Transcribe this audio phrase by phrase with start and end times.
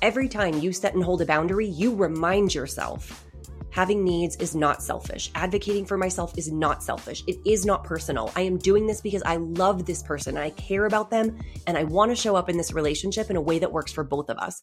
[0.00, 3.24] Every time you set and hold a boundary, you remind yourself
[3.70, 5.28] having needs is not selfish.
[5.34, 7.24] Advocating for myself is not selfish.
[7.26, 8.30] It is not personal.
[8.36, 11.82] I am doing this because I love this person I care about them and I
[11.82, 14.38] want to show up in this relationship in a way that works for both of
[14.38, 14.62] us.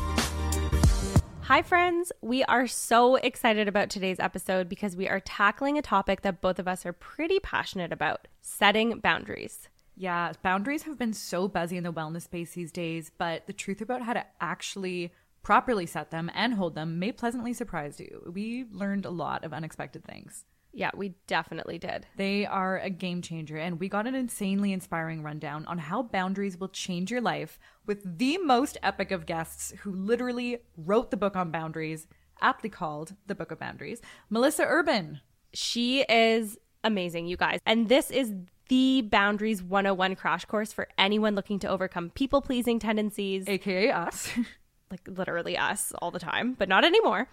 [1.51, 2.13] Hi, friends.
[2.21, 6.59] We are so excited about today's episode because we are tackling a topic that both
[6.59, 9.67] of us are pretty passionate about setting boundaries.
[9.97, 13.81] Yeah, boundaries have been so buzzy in the wellness space these days, but the truth
[13.81, 15.11] about how to actually
[15.43, 18.31] properly set them and hold them may pleasantly surprise you.
[18.33, 20.45] We learned a lot of unexpected things.
[20.73, 22.07] Yeah, we definitely did.
[22.15, 26.57] They are a game changer, and we got an insanely inspiring rundown on how boundaries
[26.57, 31.35] will change your life with the most epic of guests who literally wrote the book
[31.35, 32.07] on boundaries,
[32.39, 35.19] aptly called The Book of Boundaries, Melissa Urban.
[35.53, 37.59] She is amazing, you guys.
[37.65, 38.33] And this is
[38.69, 44.29] the Boundaries 101 crash course for anyone looking to overcome people pleasing tendencies, aka us.
[44.91, 47.27] like literally us all the time, but not anymore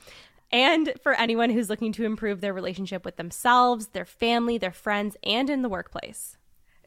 [0.50, 5.16] and for anyone who's looking to improve their relationship with themselves, their family, their friends,
[5.22, 6.36] and in the workplace.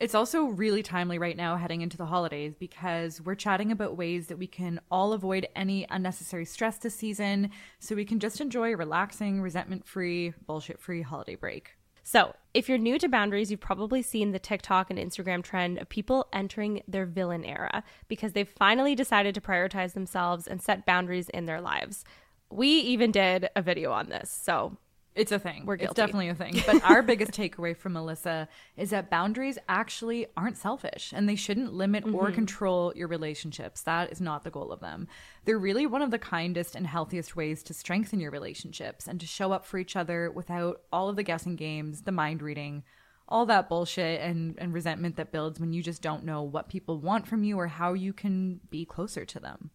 [0.02, 4.28] It's also really timely right now heading into the holidays because we're chatting about ways
[4.28, 8.74] that we can all avoid any unnecessary stress this season so we can just enjoy
[8.74, 11.74] a relaxing, resentment free, bullshit free holiday break.
[12.02, 15.88] So, if you're new to boundaries, you've probably seen the TikTok and Instagram trend of
[15.88, 21.30] people entering their villain era because they've finally decided to prioritize themselves and set boundaries
[21.30, 22.04] in their lives
[22.52, 24.30] we even did a video on this.
[24.30, 24.78] So
[25.14, 25.66] it's a thing.
[25.66, 25.92] We're guilty.
[25.92, 26.62] It's definitely a thing.
[26.66, 28.48] But our biggest takeaway from Melissa
[28.78, 32.16] is that boundaries actually aren't selfish and they shouldn't limit mm-hmm.
[32.16, 33.82] or control your relationships.
[33.82, 35.08] That is not the goal of them.
[35.44, 39.28] They're really one of the kindest and healthiest ways to strengthen your relationships and to
[39.28, 42.84] show up for each other without all of the guessing games, the mind reading,
[43.28, 47.00] all that bullshit and, and resentment that builds when you just don't know what people
[47.00, 49.72] want from you or how you can be closer to them.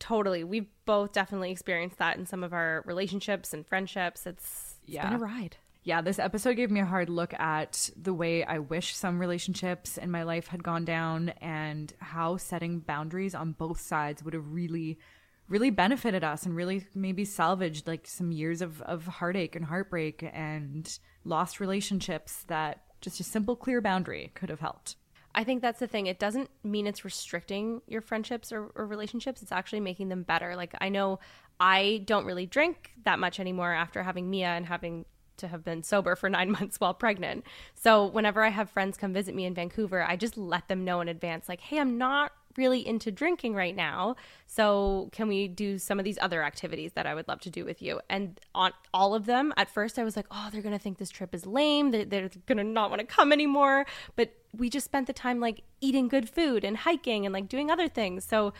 [0.00, 0.42] Totally.
[0.42, 4.26] We've both definitely experienced that in some of our relationships and friendships.
[4.26, 5.04] It's, it's yeah.
[5.04, 5.56] been a ride.
[5.82, 9.96] Yeah, this episode gave me a hard look at the way I wish some relationships
[9.96, 14.52] in my life had gone down and how setting boundaries on both sides would have
[14.52, 14.98] really
[15.48, 20.24] really benefited us and really maybe salvaged like some years of, of heartache and heartbreak
[20.32, 24.94] and lost relationships that just a simple clear boundary could have helped
[25.34, 26.06] I think that's the thing.
[26.06, 29.42] It doesn't mean it's restricting your friendships or, or, relationships.
[29.42, 30.56] It's actually making them better.
[30.56, 31.20] Like I know
[31.60, 35.04] I don't really drink that much anymore after having Mia and having
[35.36, 37.44] to have been sober for nine months while pregnant.
[37.74, 41.00] So whenever I have friends come visit me in Vancouver, I just let them know
[41.00, 44.16] in advance, like, hey, I'm not really into drinking right now.
[44.46, 47.64] So can we do some of these other activities that I would love to do
[47.64, 48.00] with you?
[48.10, 50.98] And on all of them, at first I was like, oh, they're going to think
[50.98, 51.90] this trip is lame.
[51.90, 53.86] They're, they're going to not want to come anymore.
[54.14, 57.70] But we just spent the time like eating good food and hiking and like doing
[57.70, 58.24] other things.
[58.24, 58.52] So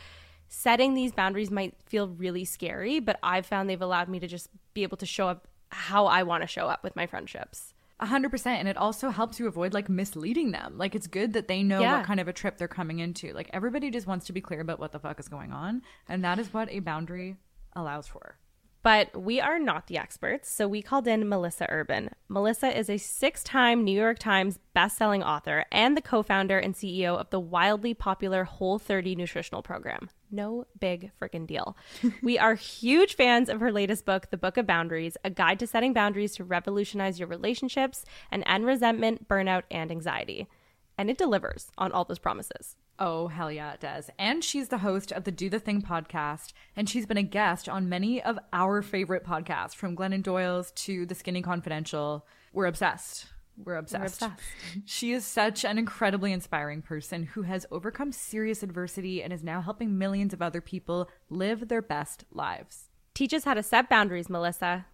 [0.49, 4.49] setting these boundaries might feel really scary, but I've found they've allowed me to just
[4.75, 7.75] be able to show up how I want to show up with my friendships.
[8.00, 8.59] A hundred percent.
[8.59, 10.77] And it also helps you avoid like misleading them.
[10.77, 11.99] Like it's good that they know yeah.
[11.99, 13.33] what kind of a trip they're coming into.
[13.33, 15.83] Like everybody just wants to be clear about what the fuck is going on.
[16.09, 17.37] And that is what a boundary
[17.75, 18.37] allows for.
[18.83, 22.10] But we are not the experts, so we called in Melissa Urban.
[22.28, 26.75] Melissa is a six time New York Times bestselling author and the co founder and
[26.75, 30.09] CEO of the wildly popular Whole 30 nutritional program.
[30.30, 31.76] No big freaking deal.
[32.22, 35.66] we are huge fans of her latest book, The Book of Boundaries, a guide to
[35.66, 40.48] setting boundaries to revolutionize your relationships and end resentment, burnout, and anxiety.
[40.96, 42.76] And it delivers on all those promises.
[42.98, 44.10] Oh, hell yeah, it does.
[44.18, 46.53] And she's the host of the Do the Thing podcast.
[46.76, 51.06] And she's been a guest on many of our favorite podcasts, from Glennon Doyle's to
[51.06, 52.26] The Skinny Confidential.
[52.53, 53.26] We're obsessed.
[53.65, 54.22] We're obsessed.
[54.22, 54.42] We're obsessed.
[54.84, 59.60] She is such an incredibly inspiring person who has overcome serious adversity and is now
[59.60, 62.89] helping millions of other people live their best lives.
[63.15, 64.86] Teach us how to set boundaries, Melissa.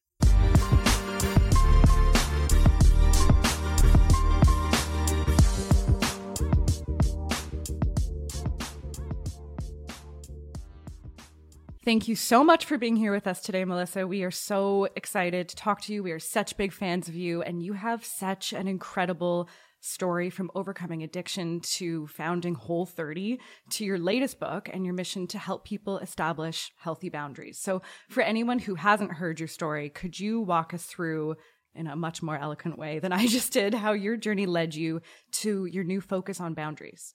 [11.86, 14.08] Thank you so much for being here with us today, Melissa.
[14.08, 16.02] We are so excited to talk to you.
[16.02, 19.48] We are such big fans of you, and you have such an incredible
[19.78, 23.38] story from overcoming addiction to founding Whole 30
[23.70, 27.60] to your latest book and your mission to help people establish healthy boundaries.
[27.60, 31.36] So, for anyone who hasn't heard your story, could you walk us through
[31.72, 35.02] in a much more eloquent way than I just did how your journey led you
[35.34, 37.14] to your new focus on boundaries?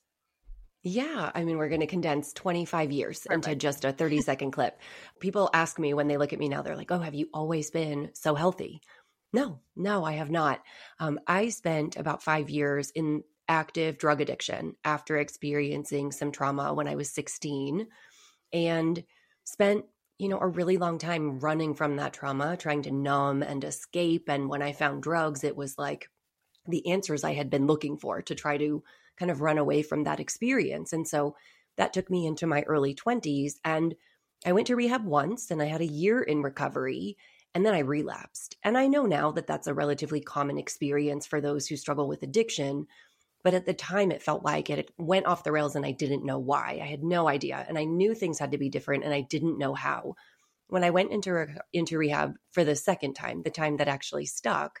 [0.82, 3.46] Yeah, I mean, we're going to condense 25 years Perfect.
[3.46, 4.80] into just a 30 second clip.
[5.20, 7.70] People ask me when they look at me now, they're like, oh, have you always
[7.70, 8.80] been so healthy?
[9.32, 10.60] No, no, I have not.
[10.98, 16.88] Um, I spent about five years in active drug addiction after experiencing some trauma when
[16.88, 17.86] I was 16
[18.52, 19.04] and
[19.44, 19.84] spent
[20.18, 24.28] you know, a really long time running from that trauma, trying to numb and escape.
[24.28, 26.08] And when I found drugs, it was like
[26.68, 28.84] the answers I had been looking for to try to
[29.22, 30.92] kind of run away from that experience.
[30.92, 31.36] And so
[31.76, 33.52] that took me into my early 20s.
[33.64, 33.94] And
[34.44, 37.16] I went to rehab once and I had a year in recovery
[37.54, 38.56] and then I relapsed.
[38.64, 42.24] And I know now that that's a relatively common experience for those who struggle with
[42.24, 42.88] addiction.
[43.44, 46.26] But at the time, it felt like it went off the rails and I didn't
[46.26, 46.80] know why.
[46.82, 47.64] I had no idea.
[47.68, 50.16] And I knew things had to be different and I didn't know how.
[50.66, 54.26] When I went into, re- into rehab for the second time, the time that actually
[54.26, 54.80] stuck,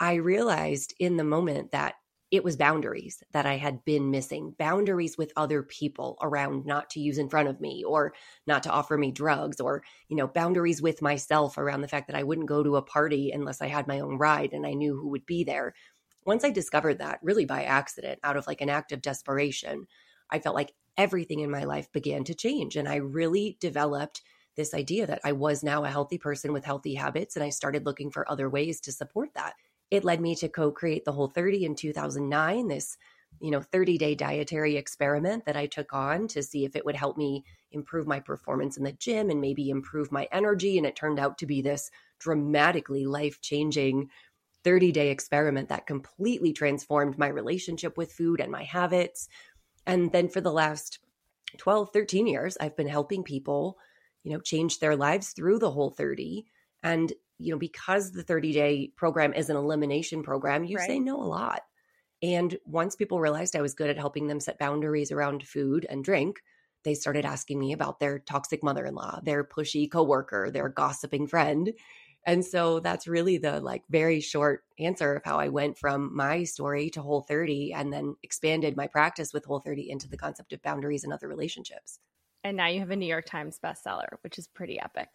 [0.00, 1.94] I realized in the moment that
[2.30, 7.00] it was boundaries that I had been missing, boundaries with other people around not to
[7.00, 8.12] use in front of me or
[8.46, 12.16] not to offer me drugs or, you know, boundaries with myself around the fact that
[12.16, 14.94] I wouldn't go to a party unless I had my own ride and I knew
[14.94, 15.74] who would be there.
[16.26, 19.86] Once I discovered that, really by accident, out of like an act of desperation,
[20.30, 22.76] I felt like everything in my life began to change.
[22.76, 24.20] And I really developed
[24.54, 27.36] this idea that I was now a healthy person with healthy habits.
[27.36, 29.54] And I started looking for other ways to support that
[29.90, 32.96] it led me to co-create the whole 30 in 2009 this
[33.40, 36.96] you know 30 day dietary experiment that i took on to see if it would
[36.96, 40.78] help me improve my performance in the gym and maybe improve my energy.
[40.78, 44.10] And it turned out to be this dramatically life changing
[44.64, 49.28] 30 day experiment that completely transformed my relationship with food and my habits.
[49.86, 50.98] And then for the last
[51.56, 53.78] 12 13 years i've been helping people
[54.22, 56.44] you know change their lives through the whole 30
[56.82, 60.86] and you know, because the 30 day program is an elimination program, you right.
[60.86, 61.62] say no a lot.
[62.22, 66.04] And once people realized I was good at helping them set boundaries around food and
[66.04, 66.40] drink,
[66.84, 71.26] they started asking me about their toxic mother in law, their pushy coworker, their gossiping
[71.26, 71.72] friend.
[72.26, 76.44] And so that's really the like very short answer of how I went from my
[76.44, 80.52] story to Whole 30 and then expanded my practice with Whole 30 into the concept
[80.52, 82.00] of boundaries and other relationships.
[82.44, 85.08] And now you have a New York Times bestseller, which is pretty epic.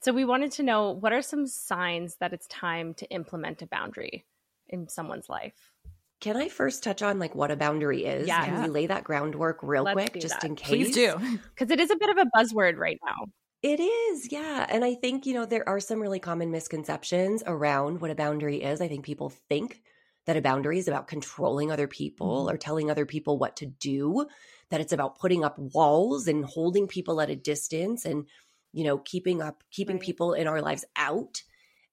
[0.00, 3.66] So we wanted to know what are some signs that it's time to implement a
[3.66, 4.24] boundary
[4.68, 5.72] in someone's life?
[6.20, 8.26] Can I first touch on like what a boundary is?
[8.26, 8.44] Yeah.
[8.44, 10.44] Can we lay that groundwork real Let's quick just that.
[10.44, 10.68] in case?
[10.68, 11.14] Please do.
[11.54, 13.26] Because it is a bit of a buzzword right now.
[13.62, 14.66] It is, yeah.
[14.68, 18.62] And I think, you know, there are some really common misconceptions around what a boundary
[18.62, 18.80] is.
[18.80, 19.82] I think people think
[20.26, 22.54] that a boundary is about controlling other people mm-hmm.
[22.54, 24.26] or telling other people what to do,
[24.70, 28.26] that it's about putting up walls and holding people at a distance and
[28.72, 30.04] you know, keeping up, keeping right.
[30.04, 31.42] people in our lives out.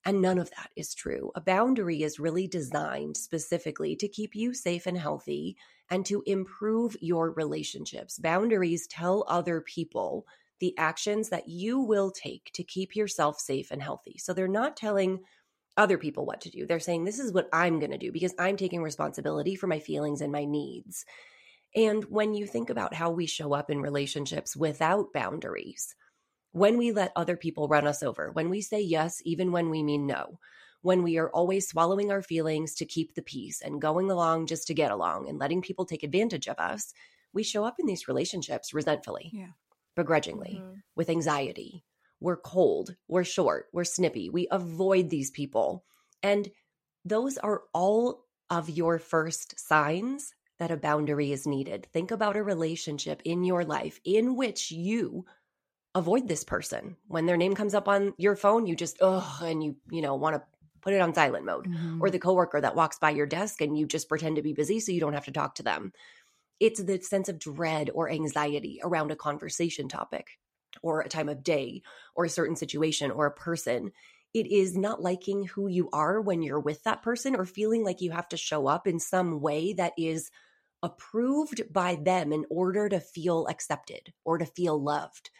[0.05, 1.31] And none of that is true.
[1.35, 5.57] A boundary is really designed specifically to keep you safe and healthy
[5.89, 8.19] and to improve your relationships.
[8.19, 10.27] Boundaries tell other people
[10.59, 14.17] the actions that you will take to keep yourself safe and healthy.
[14.19, 15.21] So they're not telling
[15.75, 16.65] other people what to do.
[16.65, 19.79] They're saying, this is what I'm going to do because I'm taking responsibility for my
[19.79, 21.05] feelings and my needs.
[21.75, 25.93] And when you think about how we show up in relationships without boundaries,
[26.53, 29.83] when we let other people run us over, when we say yes, even when we
[29.83, 30.39] mean no,
[30.81, 34.67] when we are always swallowing our feelings to keep the peace and going along just
[34.67, 36.93] to get along and letting people take advantage of us,
[37.33, 39.47] we show up in these relationships resentfully, yeah.
[39.95, 40.75] begrudgingly, mm-hmm.
[40.95, 41.83] with anxiety.
[42.21, 44.29] We're cold, we're short, we're snippy.
[44.29, 45.83] We avoid these people.
[46.23, 46.49] And
[47.03, 51.87] those are all of your first signs that a boundary is needed.
[51.91, 55.25] Think about a relationship in your life in which you
[55.93, 56.97] avoid this person.
[57.07, 60.15] When their name comes up on your phone, you just, oh, and you, you know,
[60.15, 60.43] want to
[60.81, 61.67] put it on silent mode.
[61.67, 62.01] Mm-hmm.
[62.01, 64.79] Or the coworker that walks by your desk and you just pretend to be busy
[64.79, 65.91] so you don't have to talk to them.
[66.59, 70.37] It's the sense of dread or anxiety around a conversation topic
[70.81, 71.81] or a time of day
[72.15, 73.91] or a certain situation or a person.
[74.35, 78.01] It is not liking who you are when you're with that person or feeling like
[78.01, 80.29] you have to show up in some way that is
[80.83, 85.31] approved by them in order to feel accepted or to feel loved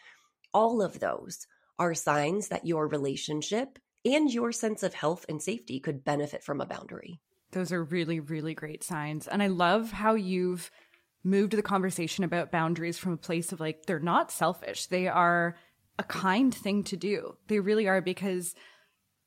[0.56, 1.46] all of those
[1.78, 6.62] are signs that your relationship and your sense of health and safety could benefit from
[6.62, 7.20] a boundary.
[7.52, 9.28] Those are really, really great signs.
[9.28, 10.70] And I love how you've
[11.22, 14.86] moved the conversation about boundaries from a place of like, they're not selfish.
[14.86, 15.56] They are
[15.98, 17.36] a kind thing to do.
[17.48, 18.54] They really are because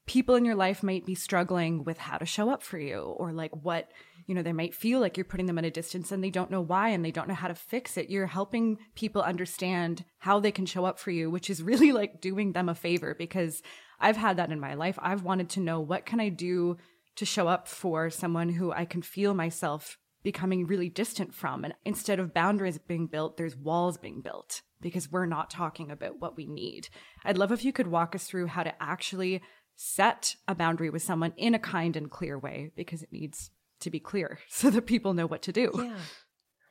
[0.09, 3.31] people in your life might be struggling with how to show up for you or
[3.31, 3.91] like what
[4.25, 6.51] you know, they might feel like you're putting them at a distance and they don't
[6.51, 8.11] know why and they don't know how to fix it.
[8.11, 12.21] You're helping people understand how they can show up for you, which is really like
[12.21, 13.63] doing them a favor because
[13.99, 14.99] I've had that in my life.
[15.01, 16.77] I've wanted to know what can I do
[17.15, 21.63] to show up for someone who I can feel myself becoming really distant from.
[21.63, 26.19] And instead of boundaries being built, there's walls being built because we're not talking about
[26.19, 26.89] what we need.
[27.25, 29.41] I'd love if you could walk us through how to actually
[29.81, 33.89] set a boundary with someone in a kind and clear way because it needs to
[33.89, 35.71] be clear so that people know what to do.
[35.73, 35.95] Yeah.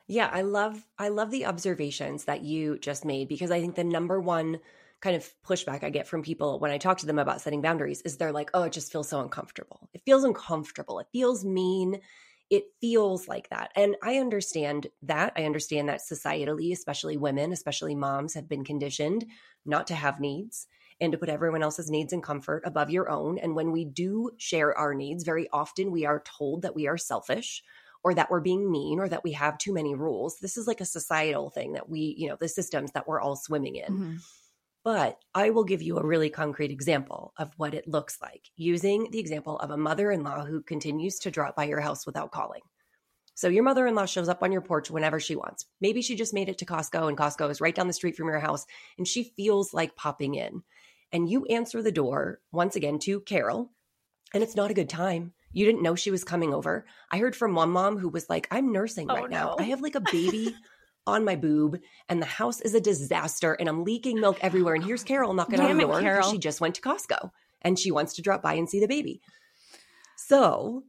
[0.07, 3.83] Yeah, I love I love the observations that you just made because I think the
[3.83, 4.59] number one
[5.01, 8.01] kind of pushback I get from people when I talk to them about setting boundaries
[8.01, 9.89] is they're like, "Oh, it just feels so uncomfortable.
[9.93, 10.99] It feels uncomfortable.
[10.99, 12.01] It feels mean
[12.49, 13.71] it feels like that.
[13.75, 15.33] And I understand that.
[15.35, 19.25] I understand that societally, especially women, especially moms, have been conditioned
[19.65, 20.67] not to have needs
[21.01, 23.37] and to put everyone else's needs and comfort above your own.
[23.37, 26.97] And when we do share our needs, very often we are told that we are
[26.97, 27.63] selfish
[28.03, 30.39] or that we're being mean or that we have too many rules.
[30.39, 33.35] This is like a societal thing that we, you know, the systems that we're all
[33.35, 33.93] swimming in.
[33.93, 34.15] Mm-hmm.
[34.83, 39.11] But I will give you a really concrete example of what it looks like using
[39.11, 42.31] the example of a mother in law who continues to drop by your house without
[42.31, 42.61] calling.
[43.35, 45.65] So your mother in law shows up on your porch whenever she wants.
[45.79, 48.27] Maybe she just made it to Costco and Costco is right down the street from
[48.27, 48.65] your house
[48.97, 50.63] and she feels like popping in.
[51.11, 53.71] And you answer the door once again to Carol,
[54.33, 55.33] and it's not a good time.
[55.51, 56.85] You didn't know she was coming over.
[57.11, 59.37] I heard from one mom who was like, I'm nursing oh, right no.
[59.37, 59.55] now.
[59.57, 60.55] I have like a baby
[61.07, 64.75] on my boob and the house is a disaster and I'm leaking milk everywhere.
[64.75, 67.91] And here's Carol knocking on the door because she just went to Costco and she
[67.91, 69.21] wants to drop by and see the baby.
[70.17, 70.83] So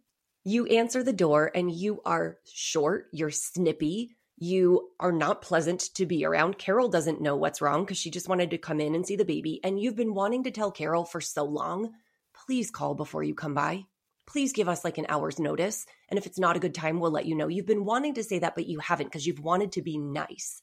[0.45, 6.07] you answer the door and you are short, you're snippy, you are not pleasant to
[6.07, 6.59] be around.
[6.59, 9.25] Carol doesn't know what's wrong because she just wanted to come in and see the
[9.25, 9.61] baby.
[9.63, 11.93] And you've been wanting to tell Carol for so long,
[12.35, 13.85] please call before you come by
[14.31, 15.87] please give us like an hour's notice.
[16.09, 17.49] And if it's not a good time, we'll let you know.
[17.49, 20.63] You've been wanting to say that, but you haven't because you've wanted to be nice.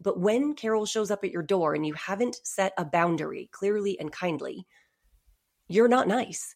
[0.00, 3.98] But when Carol shows up at your door and you haven't set a boundary clearly
[3.98, 4.66] and kindly,
[5.68, 6.54] you're not nice.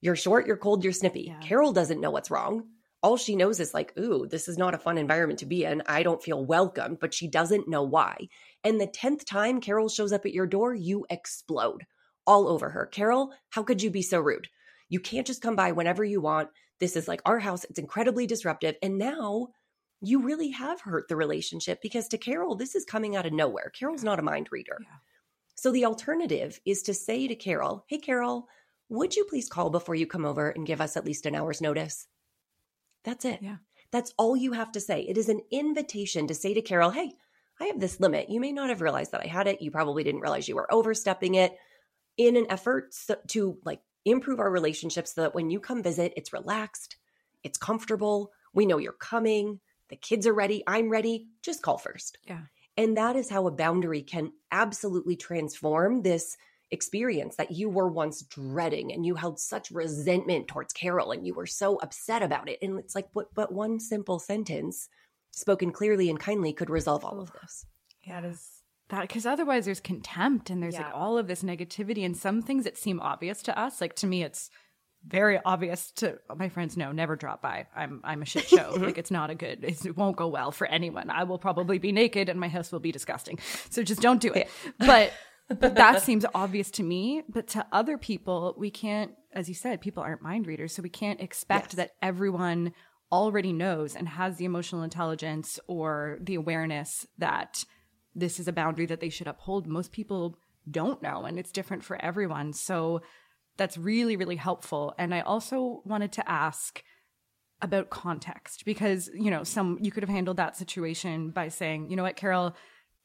[0.00, 1.26] You're short, you're cold, you're snippy.
[1.26, 1.40] Yeah.
[1.40, 2.68] Carol doesn't know what's wrong.
[3.02, 5.82] All she knows is like, ooh, this is not a fun environment to be in.
[5.86, 8.28] I don't feel welcome, but she doesn't know why.
[8.62, 11.86] And the 10th time Carol shows up at your door, you explode
[12.26, 12.86] all over her.
[12.86, 14.48] Carol, how could you be so rude?
[14.90, 16.50] You can't just come by whenever you want.
[16.78, 17.64] This is like our house.
[17.64, 18.76] It's incredibly disruptive.
[18.82, 19.48] And now
[20.02, 23.70] you really have hurt the relationship because to Carol, this is coming out of nowhere.
[23.70, 24.78] Carol's not a mind reader.
[24.80, 24.96] Yeah.
[25.54, 28.46] So the alternative is to say to Carol, Hey, Carol,
[28.88, 31.60] would you please call before you come over and give us at least an hour's
[31.60, 32.06] notice?
[33.04, 33.40] That's it.
[33.42, 33.56] Yeah.
[33.92, 35.02] That's all you have to say.
[35.02, 37.12] It is an invitation to say to Carol, Hey,
[37.60, 38.30] I have this limit.
[38.30, 39.60] You may not have realized that I had it.
[39.60, 41.56] You probably didn't realize you were overstepping it
[42.16, 42.94] in an effort
[43.28, 46.96] to like improve our relationship so that when you come visit, it's relaxed,
[47.42, 48.32] it's comfortable.
[48.54, 49.60] We know you're coming.
[49.88, 50.62] The kids are ready.
[50.66, 51.28] I'm ready.
[51.42, 52.18] Just call first.
[52.24, 52.40] Yeah.
[52.76, 56.36] And that is how a boundary can absolutely transform this
[56.70, 61.34] experience that you were once dreading and you held such resentment towards Carol and you
[61.34, 62.58] were so upset about it.
[62.62, 64.88] And it's like, but, but one simple sentence
[65.32, 67.66] spoken clearly and kindly could resolve all of this.
[68.02, 68.60] Yeah, it is
[68.90, 70.86] that because otherwise there's contempt and there's yeah.
[70.86, 74.06] like all of this negativity and some things that seem obvious to us like to
[74.06, 74.50] me it's
[75.06, 78.98] very obvious to my friends no never drop by i'm i'm a shit show like
[78.98, 82.28] it's not a good it won't go well for anyone i will probably be naked
[82.28, 83.38] and my house will be disgusting
[83.70, 85.12] so just don't do it but
[85.58, 89.80] but that seems obvious to me but to other people we can't as you said
[89.80, 91.74] people aren't mind readers so we can't expect yes.
[91.74, 92.72] that everyone
[93.12, 97.64] already knows and has the emotional intelligence or the awareness that
[98.14, 99.66] this is a boundary that they should uphold.
[99.66, 100.38] Most people
[100.70, 102.52] don't know, and it's different for everyone.
[102.52, 103.02] So
[103.56, 104.94] that's really, really helpful.
[104.98, 106.82] And I also wanted to ask
[107.62, 111.96] about context because, you know, some you could have handled that situation by saying, you
[111.96, 112.54] know what, Carol,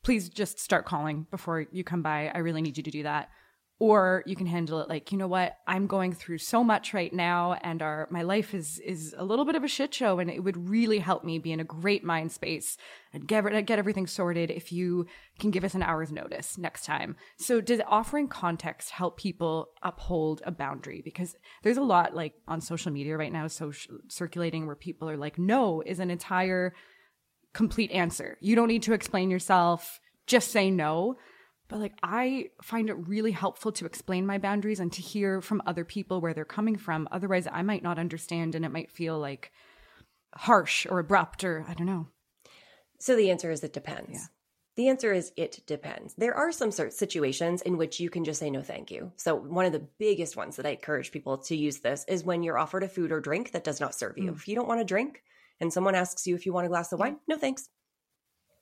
[0.05, 2.31] please just start calling before you come by.
[2.33, 3.29] I really need you to do that.
[3.79, 5.57] Or you can handle it like you know what?
[5.67, 9.43] I'm going through so much right now and our my life is is a little
[9.43, 12.03] bit of a shit show and it would really help me be in a great
[12.03, 12.77] mind space
[13.11, 15.07] and get, get everything sorted if you
[15.39, 17.17] can give us an hour's notice next time.
[17.37, 21.01] So does offering context help people uphold a boundary?
[21.03, 23.73] Because there's a lot like on social media right now so
[24.07, 26.73] circulating where people are like no is an entire
[27.55, 31.17] complete answer you don't need to explain yourself just say no
[31.67, 35.63] but like, I find it really helpful to explain my boundaries and to hear from
[35.65, 37.07] other people where they're coming from.
[37.11, 39.51] Otherwise, I might not understand and it might feel like
[40.35, 42.07] harsh or abrupt or I don't know.
[42.99, 44.11] So the answer is it depends.
[44.13, 44.25] Yeah.
[44.75, 46.13] The answer is it depends.
[46.15, 49.11] There are some sort of situations in which you can just say no thank you.
[49.15, 52.43] So one of the biggest ones that I encourage people to use this is when
[52.43, 54.31] you're offered a food or drink that does not serve you.
[54.31, 54.35] Mm.
[54.35, 55.23] If you don't want a drink
[55.59, 57.69] and someone asks you if you want a glass of wine, no thanks.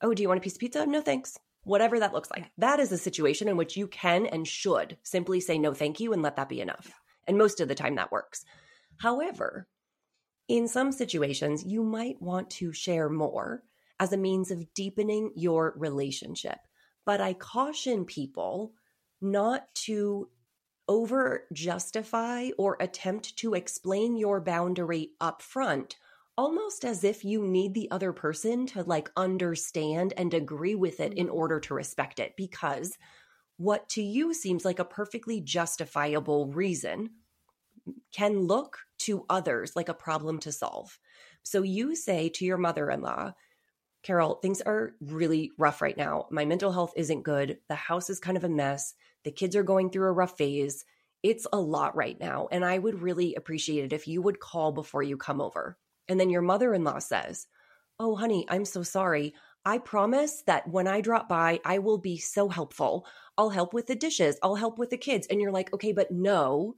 [0.01, 0.85] Oh, do you want a piece of pizza?
[0.85, 1.37] No thanks.
[1.63, 2.51] Whatever that looks like.
[2.57, 6.11] That is a situation in which you can and should simply say no thank you
[6.13, 6.91] and let that be enough.
[7.25, 8.43] And most of the time that works.
[8.97, 9.67] However,
[10.47, 13.63] in some situations, you might want to share more
[13.99, 16.59] as a means of deepening your relationship.
[17.05, 18.73] But I caution people
[19.21, 20.29] not to
[20.89, 25.95] over justify or attempt to explain your boundary up front
[26.37, 31.13] almost as if you need the other person to like understand and agree with it
[31.13, 31.35] in mm-hmm.
[31.35, 32.97] order to respect it because
[33.57, 37.09] what to you seems like a perfectly justifiable reason
[38.11, 40.97] can look to others like a problem to solve.
[41.43, 43.33] So you say to your mother in law,
[44.01, 46.27] Carol, things are really rough right now.
[46.29, 47.59] My mental health isn't good.
[47.69, 48.95] The house is kind of a mess.
[49.23, 50.83] The kids are going through a rough phase.
[51.21, 52.47] It's a lot right now.
[52.51, 55.77] And I would really appreciate it if you would call before you come over.
[56.07, 57.47] And then your mother in law says,
[57.99, 59.33] Oh, honey, I'm so sorry.
[59.65, 63.05] I promise that when I drop by, I will be so helpful.
[63.37, 65.27] I'll help with the dishes, I'll help with the kids.
[65.27, 66.75] And you're like, Okay, but no,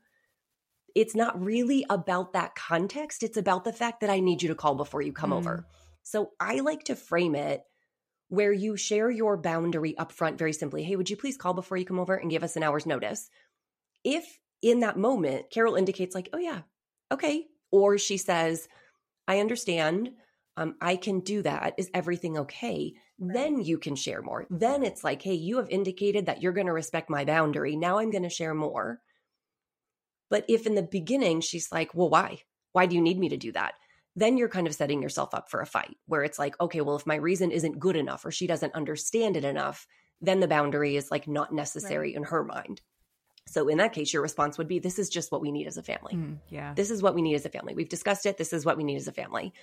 [0.95, 3.21] it's not really about that context.
[3.21, 5.37] It's about the fact that I need you to call before you come mm.
[5.37, 5.67] over.
[6.03, 7.63] So I like to frame it
[8.29, 10.83] where you share your boundary up front very simply.
[10.83, 13.29] Hey, would you please call before you come over and give us an hour's notice?
[14.03, 16.61] If in that moment Carol indicates, like, oh, yeah,
[17.11, 17.47] okay.
[17.71, 18.67] Or she says,
[19.27, 20.11] I understand.
[20.57, 21.73] Um, I can do that.
[21.77, 22.93] Is everything okay?
[23.19, 24.45] Then you can share more.
[24.49, 27.75] Then it's like, hey, you have indicated that you're going to respect my boundary.
[27.75, 29.01] Now I'm going to share more.
[30.29, 32.41] But if in the beginning she's like, well, why?
[32.71, 33.73] Why do you need me to do that?
[34.15, 36.95] then you're kind of setting yourself up for a fight where it's like, okay, well,
[36.95, 39.87] if my reason isn't good enough or she doesn't understand it enough,
[40.21, 42.15] then the boundary is like not necessary right.
[42.15, 42.81] in her mind.
[43.47, 45.77] So in that case, your response would be, this is just what we need as
[45.77, 46.15] a family.
[46.15, 46.73] Mm, yeah.
[46.73, 47.75] This is what we need as a family.
[47.75, 48.37] We've discussed it.
[48.37, 49.53] This is what we need as a family.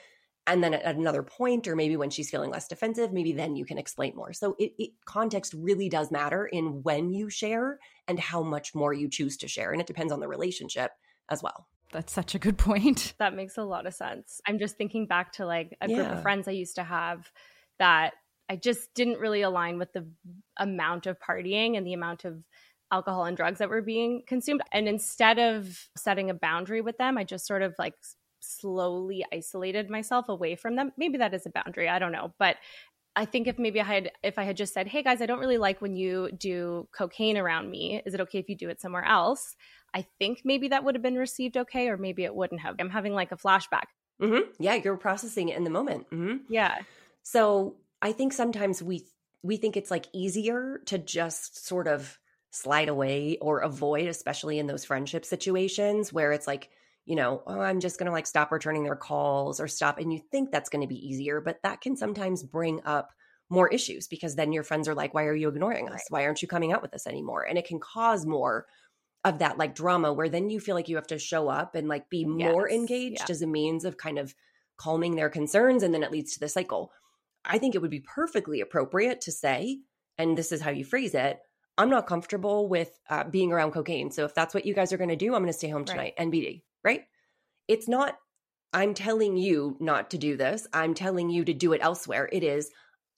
[0.47, 3.65] And then at another point, or maybe when she's feeling less defensive, maybe then you
[3.65, 4.33] can explain more.
[4.33, 8.93] So it, it context really does matter in when you share and how much more
[8.93, 9.71] you choose to share.
[9.71, 10.93] And it depends on the relationship
[11.29, 11.69] as well.
[11.93, 13.15] That's such a good point.
[13.19, 14.41] That makes a lot of sense.
[14.47, 15.97] I'm just thinking back to like a yeah.
[15.97, 17.31] group of friends I used to have
[17.79, 18.15] that
[18.49, 20.07] I just didn't really align with the
[20.57, 22.43] amount of partying and the amount of
[22.93, 24.61] alcohol and drugs that were being consumed.
[24.71, 27.95] And instead of setting a boundary with them, I just sort of like
[28.41, 30.93] slowly isolated myself away from them.
[30.97, 32.33] Maybe that is a boundary, I don't know.
[32.39, 32.57] But
[33.15, 35.39] I think if maybe I had if I had just said, "Hey guys, I don't
[35.39, 38.01] really like when you do cocaine around me.
[38.07, 39.55] Is it okay if you do it somewhere else?"
[39.95, 42.77] I think maybe that would have been received okay, or maybe it wouldn't have.
[42.79, 43.89] I'm having like a flashback.
[44.21, 44.51] Mm-hmm.
[44.59, 46.09] Yeah, you're processing it in the moment.
[46.11, 46.37] Mm-hmm.
[46.49, 46.79] Yeah.
[47.23, 49.05] So I think sometimes we
[49.43, 52.19] we think it's like easier to just sort of
[52.53, 56.69] slide away or avoid, especially in those friendship situations where it's like,
[57.07, 59.99] you know, oh, I'm just going to like stop returning their calls or stop.
[59.99, 63.11] And you think that's going to be easier, but that can sometimes bring up
[63.49, 65.95] more issues because then your friends are like, why are you ignoring us?
[65.95, 66.07] Right.
[66.11, 67.43] Why aren't you coming out with us anymore?
[67.43, 68.67] And it can cause more
[69.25, 71.89] of that like drama where then you feel like you have to show up and
[71.89, 73.31] like be more yes, engaged yeah.
[73.31, 74.35] as a means of kind of
[74.77, 76.93] calming their concerns and then it leads to the cycle.
[77.45, 79.79] I think it would be perfectly appropriate to say,
[80.19, 81.41] and this is how you phrase it,
[81.83, 84.13] I'm not comfortable with uh, being around cocaine.
[84.13, 85.85] So if that's what you guys are going to do, I'm going to stay home
[85.85, 86.15] tonight.
[86.17, 86.31] Right.
[86.31, 87.03] NBD, right?
[87.67, 88.17] It's not,
[88.73, 90.69] I'm telling you not to do this.
[90.73, 92.29] I'm telling you to do it elsewhere.
[92.31, 92.71] It is,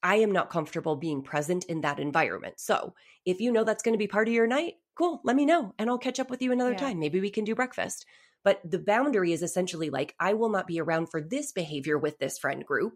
[0.03, 2.55] I am not comfortable being present in that environment.
[2.57, 2.95] So
[3.27, 5.75] if you know that's going to be part of your night, cool, let me know
[5.79, 6.79] and I'll catch up with you another yeah.
[6.79, 6.99] time.
[6.99, 8.07] Maybe we can do breakfast.
[8.45, 12.19] But the boundary is essentially like, I will not be around for this behavior with
[12.19, 12.95] this friend group.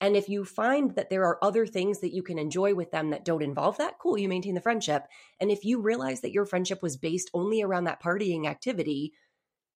[0.00, 3.10] And if you find that there are other things that you can enjoy with them
[3.10, 5.04] that don't involve that, cool, you maintain the friendship.
[5.40, 9.12] And if you realize that your friendship was based only around that partying activity,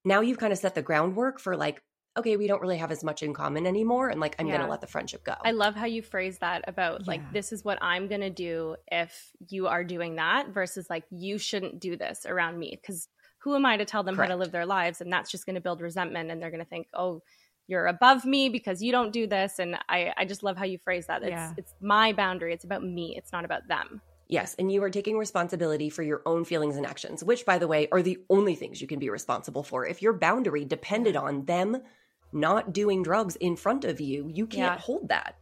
[0.05, 1.81] now you've kind of set the groundwork for like,
[2.17, 4.09] okay, we don't really have as much in common anymore.
[4.09, 4.57] And like, I'm yeah.
[4.57, 5.35] going to let the friendship go.
[5.43, 7.05] I love how you phrase that about yeah.
[7.07, 11.05] like, this is what I'm going to do if you are doing that versus like,
[11.11, 12.79] you shouldn't do this around me.
[12.85, 13.07] Cause
[13.39, 14.31] who am I to tell them Correct.
[14.31, 14.99] how to live their lives?
[15.01, 16.29] And that's just going to build resentment.
[16.29, 17.21] And they're going to think, oh,
[17.69, 19.59] you're above me because you don't do this.
[19.59, 21.21] And I, I just love how you phrase that.
[21.21, 21.53] It's, yeah.
[21.55, 22.51] it's my boundary.
[22.51, 23.15] It's about me.
[23.15, 24.01] It's not about them.
[24.27, 27.67] Yes, and you are taking responsibility for your own feelings and actions, which, by the
[27.67, 29.87] way, are the only things you can be responsible for.
[29.87, 31.81] If your boundary depended on them
[32.31, 34.79] not doing drugs in front of you, you can't yeah.
[34.79, 35.35] hold that.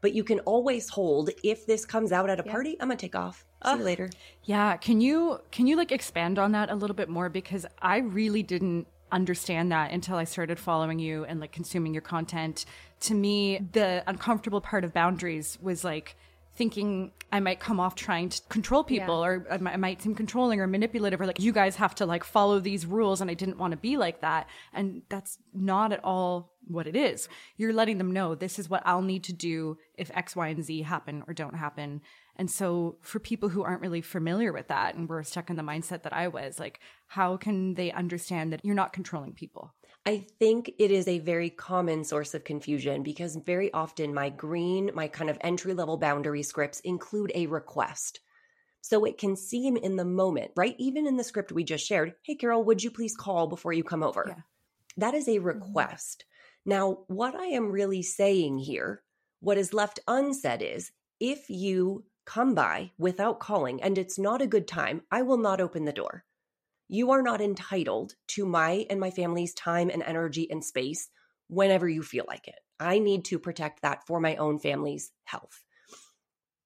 [0.00, 2.52] But you can always hold if this comes out at a yeah.
[2.52, 3.44] party, I'm gonna take off.
[3.64, 4.10] See uh, you later.
[4.44, 4.76] Yeah.
[4.76, 7.28] Can you can you like expand on that a little bit more?
[7.28, 12.02] Because I really didn't understand that until I started following you and like consuming your
[12.02, 12.64] content.
[13.02, 16.16] To me, the uncomfortable part of boundaries was like
[16.56, 19.26] thinking I might come off trying to control people Yeah.
[19.26, 22.06] or I might- I might seem controlling or manipulative or like you guys have to
[22.06, 25.92] like follow these rules and I didn't want to be like that and that's not
[25.92, 27.28] at all what it is.
[27.56, 30.62] You're letting them know this is what I'll need to do if X Y and
[30.64, 32.02] Z happen or don't happen.
[32.36, 35.62] And so for people who aren't really familiar with that and were stuck in the
[35.62, 39.72] mindset that I was like how can they understand that you're not controlling people?
[40.06, 44.90] I think it is a very common source of confusion because very often my green,
[44.94, 48.20] my kind of entry level boundary scripts include a request.
[48.82, 50.74] So it can seem in the moment, right?
[50.78, 53.82] Even in the script we just shared, hey, Carol, would you please call before you
[53.82, 54.26] come over?
[54.28, 54.42] Yeah.
[54.98, 55.46] That is a mm-hmm.
[55.46, 56.24] request.
[56.66, 59.02] Now, what I am really saying here,
[59.40, 64.46] what is left unsaid is if you come by without calling and it's not a
[64.46, 66.24] good time, I will not open the door.
[66.88, 71.08] You are not entitled to my and my family's time and energy and space
[71.48, 72.58] whenever you feel like it.
[72.78, 75.64] I need to protect that for my own family's health.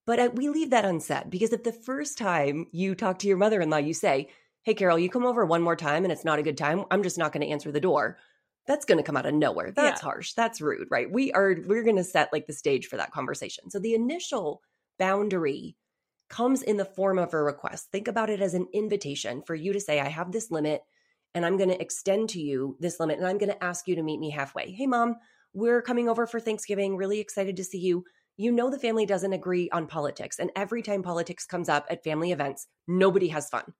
[0.07, 3.37] But uh, we leave that unsaid because if the first time you talk to your
[3.37, 4.31] mother in law, you say,
[4.63, 7.03] Hey, Carol, you come over one more time and it's not a good time, I'm
[7.03, 8.19] just not going to answer the door.
[8.67, 9.71] That's going to come out of nowhere.
[9.71, 10.35] That's harsh.
[10.35, 11.11] That's rude, right?
[11.11, 13.71] We are, we're going to set like the stage for that conversation.
[13.71, 14.63] So the initial
[14.99, 15.77] boundary
[16.29, 17.89] comes in the form of a request.
[17.91, 20.83] Think about it as an invitation for you to say, I have this limit
[21.35, 23.97] and I'm going to extend to you this limit and I'm going to ask you
[23.97, 24.71] to meet me halfway.
[24.73, 25.17] Hey, mom,
[25.55, 26.97] we're coming over for Thanksgiving.
[26.97, 28.05] Really excited to see you.
[28.37, 30.39] You know, the family doesn't agree on politics.
[30.39, 33.73] And every time politics comes up at family events, nobody has fun.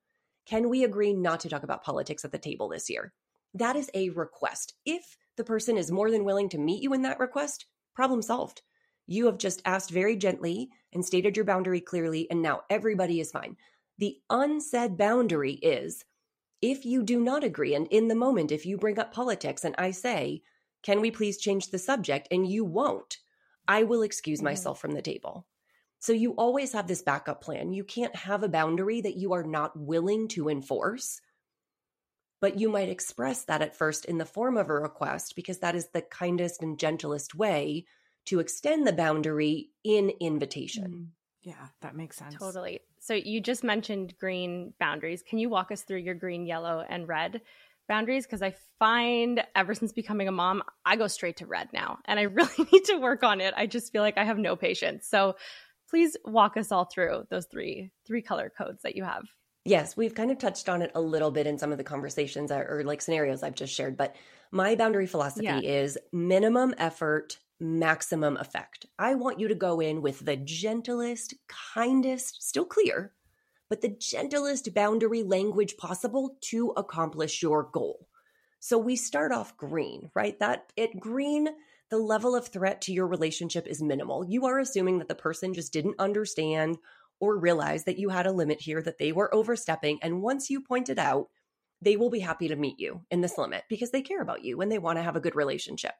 [0.45, 3.13] Can we agree not to talk about politics at the table this year?
[3.53, 4.73] That is a request.
[4.85, 8.61] If the person is more than willing to meet you in that request, problem solved.
[9.09, 13.31] You have just asked very gently and stated your boundary clearly, and now everybody is
[13.31, 13.57] fine.
[13.97, 16.05] The unsaid boundary is
[16.61, 19.75] if you do not agree, and in the moment, if you bring up politics and
[19.79, 20.43] I say,
[20.83, 22.27] Can we please change the subject?
[22.31, 23.17] and you won't,
[23.67, 24.43] I will excuse Mhm.
[24.43, 25.47] myself from the table.
[25.99, 27.73] So you always have this backup plan.
[27.73, 31.21] You can't have a boundary that you are not willing to enforce.
[32.41, 35.75] But you might express that at first in the form of a request because that
[35.75, 37.85] is the kindest and gentlest way
[38.25, 40.91] to extend the boundary in invitation.
[40.91, 41.07] Mm,
[41.41, 42.35] Yeah, that makes sense.
[42.37, 42.81] Totally.
[42.99, 45.23] So you just mentioned green boundaries.
[45.23, 47.41] Can you walk us through your green, yellow, and red
[47.87, 48.25] boundaries?
[48.25, 52.19] Because I find ever since becoming a mom, I go straight to red now, and
[52.19, 53.53] I really need to work on it.
[53.57, 55.07] I just feel like I have no patience.
[55.07, 55.35] So
[55.89, 59.23] please walk us all through those three three color codes that you have.
[59.65, 62.51] Yes, we've kind of touched on it a little bit in some of the conversations
[62.51, 64.15] or, or like scenarios I've just shared, but
[64.51, 65.59] my boundary philosophy Yeah.
[65.59, 68.85] is minimum effort, maximum effect.
[68.97, 71.33] I want you to go in with the gentlest,
[71.73, 73.13] kindest, still clear,
[73.69, 78.07] but the gentlest boundary language possible to accomplish your goal.
[78.59, 80.37] So we start off green, right?
[80.39, 81.49] That at green,
[81.89, 84.25] the level of threat to your relationship is minimal.
[84.25, 86.77] You are assuming that the person just didn't understand
[87.19, 89.99] or realize that you had a limit here that they were overstepping.
[90.01, 91.29] And once you point it out,
[91.81, 94.61] they will be happy to meet you in this limit because they care about you
[94.61, 95.93] and they want to have a good relationship.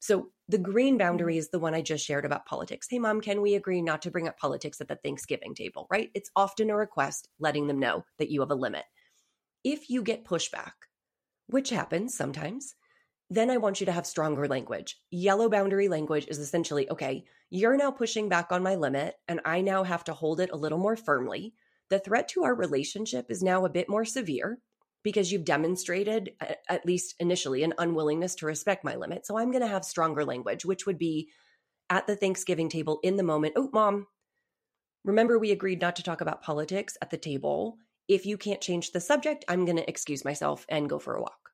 [0.00, 1.38] So the green boundary mm.
[1.38, 2.86] is the one I just shared about politics.
[2.90, 6.10] Hey, mom, can we agree not to bring up politics at the Thanksgiving table, right?
[6.14, 8.84] It's often a request letting them know that you have a limit.
[9.64, 10.72] If you get pushback,
[11.46, 12.74] which happens sometimes,
[13.30, 14.98] then I want you to have stronger language.
[15.10, 19.60] Yellow boundary language is essentially okay, you're now pushing back on my limit, and I
[19.60, 21.54] now have to hold it a little more firmly.
[21.88, 24.58] The threat to our relationship is now a bit more severe
[25.04, 29.24] because you've demonstrated, uh, at least initially, an unwillingness to respect my limit.
[29.24, 31.28] So I'm going to have stronger language, which would be
[31.90, 33.54] at the Thanksgiving table in the moment.
[33.56, 34.08] Oh, mom,
[35.04, 37.76] remember we agreed not to talk about politics at the table.
[38.08, 41.20] If you can't change the subject, I'm going to excuse myself and go for a
[41.20, 41.44] walk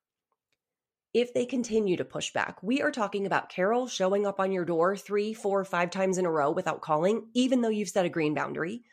[1.13, 2.63] if they continue to push back.
[2.63, 6.27] We are talking about Carol showing up on your door three, four, five times in
[6.27, 8.85] a row without calling, even though you've set a green boundary,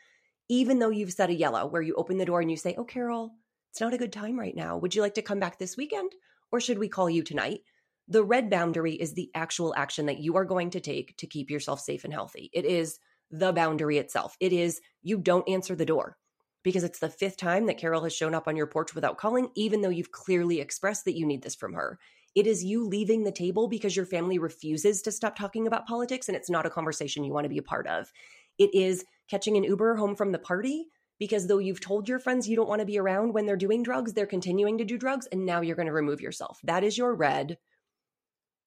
[0.48, 2.84] even though you've set a yellow where you open the door and you say, Oh,
[2.84, 3.34] Carol,
[3.78, 4.76] it's not a good time right now.
[4.76, 6.10] Would you like to come back this weekend
[6.50, 7.60] or should we call you tonight?
[8.08, 11.48] The red boundary is the actual action that you are going to take to keep
[11.48, 12.50] yourself safe and healthy.
[12.52, 12.98] It is
[13.30, 14.36] the boundary itself.
[14.40, 16.16] It is you don't answer the door
[16.64, 19.48] because it's the fifth time that Carol has shown up on your porch without calling,
[19.54, 22.00] even though you've clearly expressed that you need this from her.
[22.34, 26.26] It is you leaving the table because your family refuses to stop talking about politics
[26.26, 28.10] and it's not a conversation you want to be a part of.
[28.58, 30.86] It is catching an Uber home from the party
[31.18, 33.82] because though you've told your friends you don't want to be around when they're doing
[33.82, 36.60] drugs, they're continuing to do drugs and now you're going to remove yourself.
[36.64, 37.58] That is your red.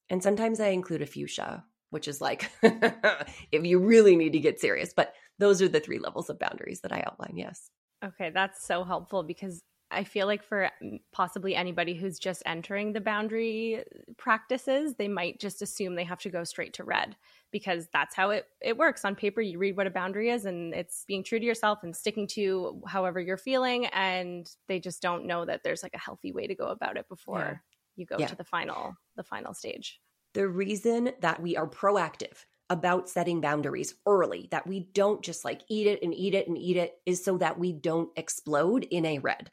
[0.10, 4.60] And sometimes I include a fuchsia, which is like if you really need to get
[4.60, 4.94] serious.
[4.94, 7.34] But those are the three levels of boundaries that I outline.
[7.36, 7.70] Yes.
[8.04, 9.62] Okay, that's so helpful because
[9.92, 10.70] I feel like for
[11.12, 16.20] possibly anybody who's just entering the boundary uh, practices, they might just assume they have
[16.20, 17.16] to go straight to red
[17.52, 19.04] because that's how it, it works.
[19.04, 21.96] On paper, you read what a boundary is and it's being true to yourself and
[21.96, 23.88] sticking to however you're feeling.
[23.88, 27.08] And they just don't know that there's like a healthy way to go about it
[27.10, 27.58] before yeah.
[27.98, 28.28] you go yeah.
[28.28, 30.00] to the final the final stage.
[30.34, 35.62] The reason that we are proactive about setting boundaries early, that we don't just like
[35.70, 39.06] eat it and eat it and eat it, is so that we don't explode in
[39.06, 39.52] a red.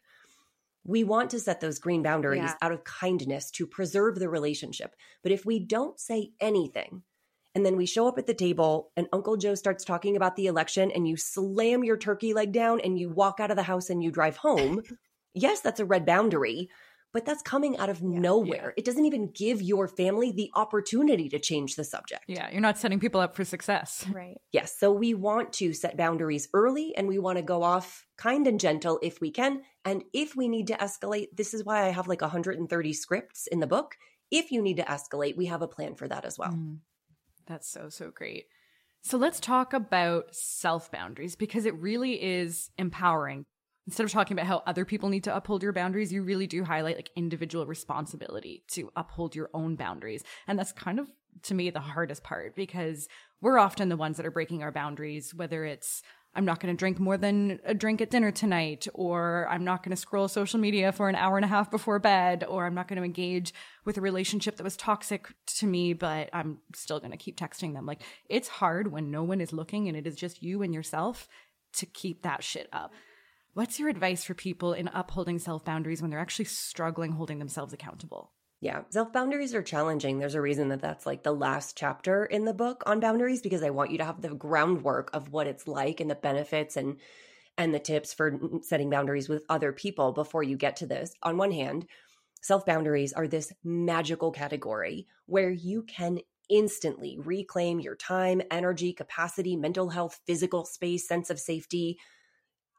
[0.84, 2.54] We want to set those green boundaries yeah.
[2.62, 4.94] out of kindness to preserve the relationship.
[5.22, 7.02] But if we don't say anything,
[7.54, 10.46] and then we show up at the table and Uncle Joe starts talking about the
[10.46, 13.90] election and you slam your turkey leg down and you walk out of the house
[13.90, 14.82] and you drive home,
[15.34, 16.68] yes, that's a red boundary
[17.12, 18.74] but that's coming out of yeah, nowhere.
[18.76, 18.78] Yeah.
[18.78, 22.24] It doesn't even give your family the opportunity to change the subject.
[22.26, 24.06] Yeah, you're not setting people up for success.
[24.10, 24.36] Right.
[24.52, 24.78] Yes.
[24.78, 28.60] So we want to set boundaries early and we want to go off kind and
[28.60, 29.62] gentle if we can.
[29.84, 33.60] And if we need to escalate, this is why I have like 130 scripts in
[33.60, 33.96] the book.
[34.30, 36.50] If you need to escalate, we have a plan for that as well.
[36.50, 36.78] Mm,
[37.46, 38.46] that's so, so great.
[39.02, 43.46] So let's talk about self boundaries because it really is empowering
[43.88, 46.62] instead of talking about how other people need to uphold your boundaries, you really do
[46.62, 50.22] highlight like individual responsibility to uphold your own boundaries.
[50.46, 51.10] And that's kind of
[51.44, 53.08] to me the hardest part because
[53.40, 56.02] we're often the ones that are breaking our boundaries, whether it's
[56.34, 59.82] I'm not going to drink more than a drink at dinner tonight, or I'm not
[59.82, 62.74] going to scroll social media for an hour and a half before bed, or I'm
[62.74, 63.54] not going to engage
[63.86, 67.72] with a relationship that was toxic to me, but I'm still going to keep texting
[67.72, 67.86] them.
[67.86, 71.26] Like, it's hard when no one is looking and it is just you and yourself
[71.72, 72.92] to keep that shit up.
[73.58, 77.72] What's your advice for people in upholding self boundaries when they're actually struggling holding themselves
[77.72, 78.30] accountable?
[78.60, 80.20] Yeah, self boundaries are challenging.
[80.20, 83.64] There's a reason that that's like the last chapter in the book on boundaries because
[83.64, 87.00] I want you to have the groundwork of what it's like and the benefits and
[87.56, 91.12] and the tips for setting boundaries with other people before you get to this.
[91.24, 91.84] On one hand,
[92.40, 99.56] self boundaries are this magical category where you can instantly reclaim your time, energy, capacity,
[99.56, 101.98] mental health, physical space, sense of safety,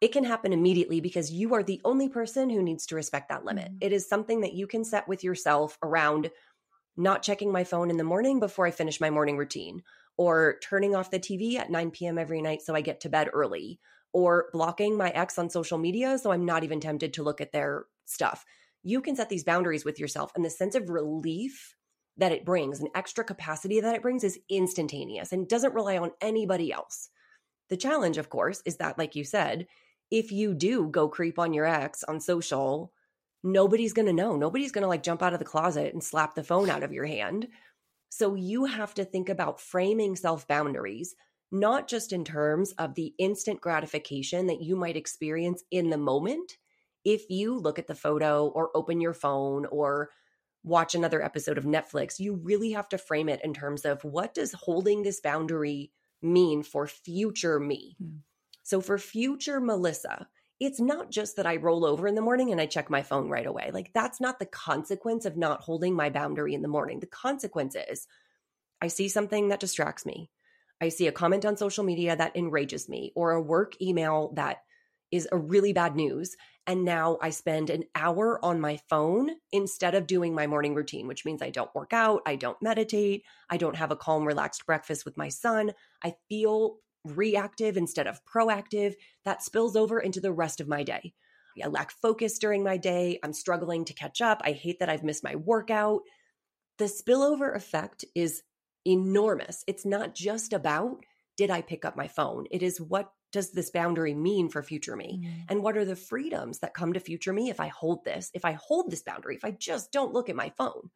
[0.01, 3.45] it can happen immediately because you are the only person who needs to respect that
[3.45, 3.65] limit.
[3.65, 3.77] Mm-hmm.
[3.81, 6.31] It is something that you can set with yourself around
[6.95, 9.83] not checking my phone in the morning before I finish my morning routine,
[10.17, 12.17] or turning off the TV at 9 p.m.
[12.17, 13.79] every night so I get to bed early,
[14.11, 17.51] or blocking my ex on social media so I'm not even tempted to look at
[17.51, 18.45] their stuff.
[18.83, 21.75] You can set these boundaries with yourself, and the sense of relief
[22.17, 26.11] that it brings, an extra capacity that it brings, is instantaneous and doesn't rely on
[26.21, 27.09] anybody else.
[27.69, 29.67] The challenge, of course, is that, like you said,
[30.11, 32.91] if you do go creep on your ex on social,
[33.43, 34.35] nobody's going to know.
[34.35, 36.91] Nobody's going to like jump out of the closet and slap the phone out of
[36.91, 37.47] your hand.
[38.09, 41.15] So you have to think about framing self boundaries,
[41.51, 46.57] not just in terms of the instant gratification that you might experience in the moment.
[47.05, 50.09] If you look at the photo or open your phone or
[50.63, 54.33] watch another episode of Netflix, you really have to frame it in terms of what
[54.33, 55.91] does holding this boundary
[56.21, 57.95] mean for future me?
[58.03, 58.19] Mm.
[58.69, 60.27] So for future Melissa,
[60.59, 63.27] it's not just that I roll over in the morning and I check my phone
[63.27, 63.71] right away.
[63.73, 66.99] Like that's not the consequence of not holding my boundary in the morning.
[66.99, 68.05] The consequence is
[68.79, 70.29] I see something that distracts me.
[70.79, 74.57] I see a comment on social media that enrages me or a work email that
[75.11, 76.35] is a really bad news.
[76.67, 81.07] And now I spend an hour on my phone instead of doing my morning routine,
[81.07, 84.67] which means I don't work out, I don't meditate, I don't have a calm, relaxed
[84.67, 85.73] breakfast with my son.
[86.03, 88.93] I feel reactive instead of proactive,
[89.25, 91.13] that spills over into the rest of my day.
[91.63, 93.19] I lack focus during my day.
[93.23, 94.41] I'm struggling to catch up.
[94.45, 96.01] I hate that I've missed my workout.
[96.77, 98.43] The spillover effect is
[98.85, 99.63] enormous.
[99.67, 101.03] It's not just about
[101.37, 102.47] did I pick up my phone?
[102.51, 105.21] It is what does this boundary mean for future me?
[105.23, 105.45] Mm.
[105.49, 108.29] And what are the freedoms that come to future me if I hold this?
[108.33, 110.89] If I hold this boundary, if I just don't look at my phone,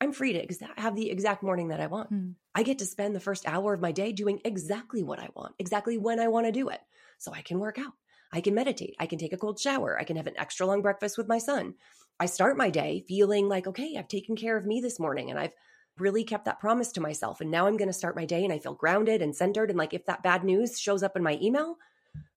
[0.00, 2.12] I'm free to exa- have the exact morning that I want.
[2.12, 2.34] Mm.
[2.54, 5.54] I get to spend the first hour of my day doing exactly what I want,
[5.58, 6.80] exactly when I want to do it.
[7.18, 7.92] So I can work out,
[8.32, 10.82] I can meditate, I can take a cold shower, I can have an extra long
[10.82, 11.74] breakfast with my son.
[12.20, 15.38] I start my day feeling like, okay, I've taken care of me this morning and
[15.38, 15.52] I've
[15.98, 17.40] really kept that promise to myself.
[17.40, 19.70] And now I'm going to start my day and I feel grounded and centered.
[19.70, 21.76] And like if that bad news shows up in my email,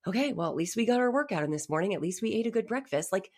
[0.07, 1.93] okay, well, at least we got our workout in this morning.
[1.93, 3.11] At least we ate a good breakfast.
[3.11, 3.31] Like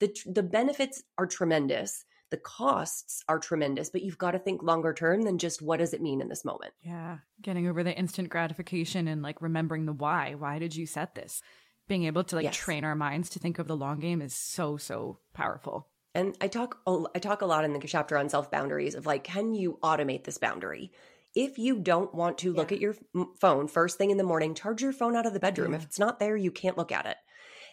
[0.00, 4.94] the, the benefits are tremendous the costs are tremendous, but you've got to think longer
[4.94, 6.72] term than just what does it mean in this moment.
[6.80, 7.18] Yeah.
[7.42, 10.34] Getting over the instant gratification and like remembering the why.
[10.34, 11.42] Why did you set this?
[11.88, 12.56] Being able to like yes.
[12.56, 15.88] train our minds to think of the long game is so, so powerful.
[16.14, 19.24] And I talk I talk a lot in the chapter on self boundaries of like
[19.24, 20.92] can you automate this boundary?
[21.34, 22.96] If you don't want to look at your
[23.40, 25.70] phone first thing in the morning, charge your phone out of the bedroom.
[25.70, 25.78] Yeah.
[25.78, 27.16] If it's not there, you can't look at it.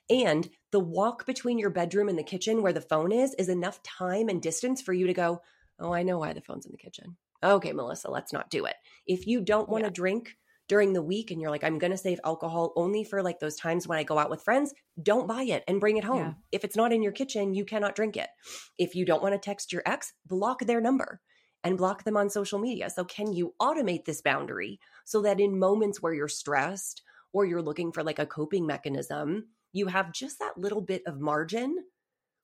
[0.09, 3.81] And the walk between your bedroom and the kitchen where the phone is is enough
[3.83, 5.41] time and distance for you to go,
[5.79, 7.17] Oh, I know why the phone's in the kitchen.
[7.43, 8.75] Okay, Melissa, let's not do it.
[9.05, 9.93] If you don't want to yeah.
[9.93, 13.39] drink during the week and you're like, I'm going to save alcohol only for like
[13.39, 16.19] those times when I go out with friends, don't buy it and bring it home.
[16.19, 16.33] Yeah.
[16.51, 18.27] If it's not in your kitchen, you cannot drink it.
[18.77, 21.21] If you don't want to text your ex, block their number
[21.63, 22.89] and block them on social media.
[22.89, 27.01] So, can you automate this boundary so that in moments where you're stressed
[27.33, 31.19] or you're looking for like a coping mechanism, you have just that little bit of
[31.19, 31.77] margin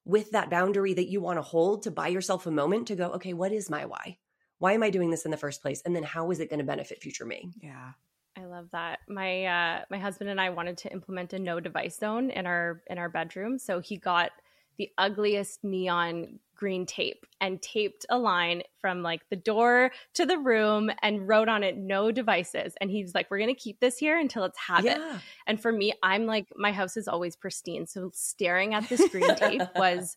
[0.06, 3.12] with that boundary that you want to hold to buy yourself a moment to go,
[3.12, 4.18] okay, what is my why?
[4.60, 5.82] Why am I doing this in the first place?
[5.86, 7.52] And then how is it going to benefit future me?
[7.62, 7.92] Yeah.
[8.38, 9.00] I love that.
[9.08, 12.82] My uh my husband and I wanted to implement a no device zone in our
[12.88, 13.60] in our bedroom.
[13.60, 14.32] So he got
[14.78, 20.38] the ugliest neon green tape and taped a line from like the door to the
[20.38, 22.74] room and wrote on it no devices.
[22.80, 24.98] And he's like we're going to keep this here until it's habit.
[24.98, 25.20] Yeah.
[25.48, 27.86] and for me i'm like my house is always pristine.
[27.88, 30.16] So staring at this green tape was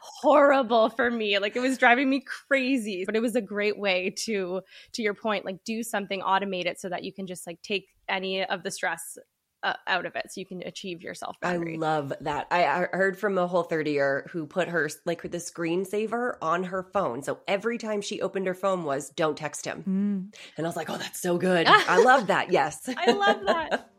[0.00, 1.38] horrible for me.
[1.38, 3.04] Like it was driving me crazy.
[3.04, 6.80] But it was a great way to to your point like do something automate it
[6.80, 9.18] so that you can just like take any of the stress
[9.62, 12.46] uh, out of it so you can achieve your self I love that.
[12.50, 17.22] I, I heard from a Whole30er who put her like the screensaver on her phone.
[17.22, 19.82] So every time she opened her phone was don't text him.
[19.82, 20.34] Mm.
[20.56, 22.50] And I was like, "Oh, that's so good." I love that.
[22.52, 22.88] Yes.
[22.96, 23.90] I love that.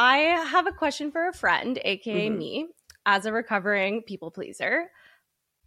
[0.00, 2.38] I have a question for a friend, aka mm-hmm.
[2.38, 2.68] me,
[3.04, 4.92] as a recovering people pleaser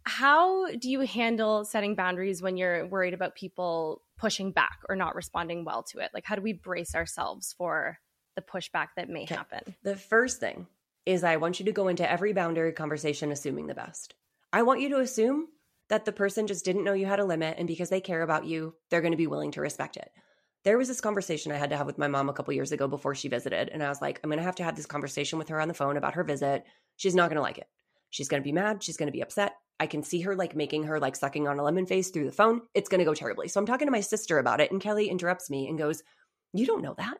[0.04, 5.14] how do you handle setting boundaries when you're worried about people pushing back or not
[5.14, 6.10] responding well to it?
[6.12, 7.98] Like, how do we brace ourselves for
[8.34, 9.34] the pushback that may okay.
[9.34, 9.74] happen?
[9.82, 10.66] The first thing
[11.06, 14.14] is I want you to go into every boundary conversation assuming the best.
[14.52, 15.48] I want you to assume
[15.88, 18.46] that the person just didn't know you had a limit, and because they care about
[18.46, 20.10] you, they're going to be willing to respect it.
[20.64, 22.86] There was this conversation I had to have with my mom a couple years ago
[22.86, 25.38] before she visited, and I was like, I'm going to have to have this conversation
[25.38, 26.64] with her on the phone about her visit.
[26.96, 27.66] She's not going to like it.
[28.10, 28.82] She's going to be mad.
[28.82, 29.56] She's going to be upset.
[29.80, 32.32] I can see her like making her like sucking on a lemon face through the
[32.32, 32.62] phone.
[32.74, 33.48] It's going to go terribly.
[33.48, 36.02] So I'm talking to my sister about it, and Kelly interrupts me and goes,
[36.52, 37.18] You don't know that.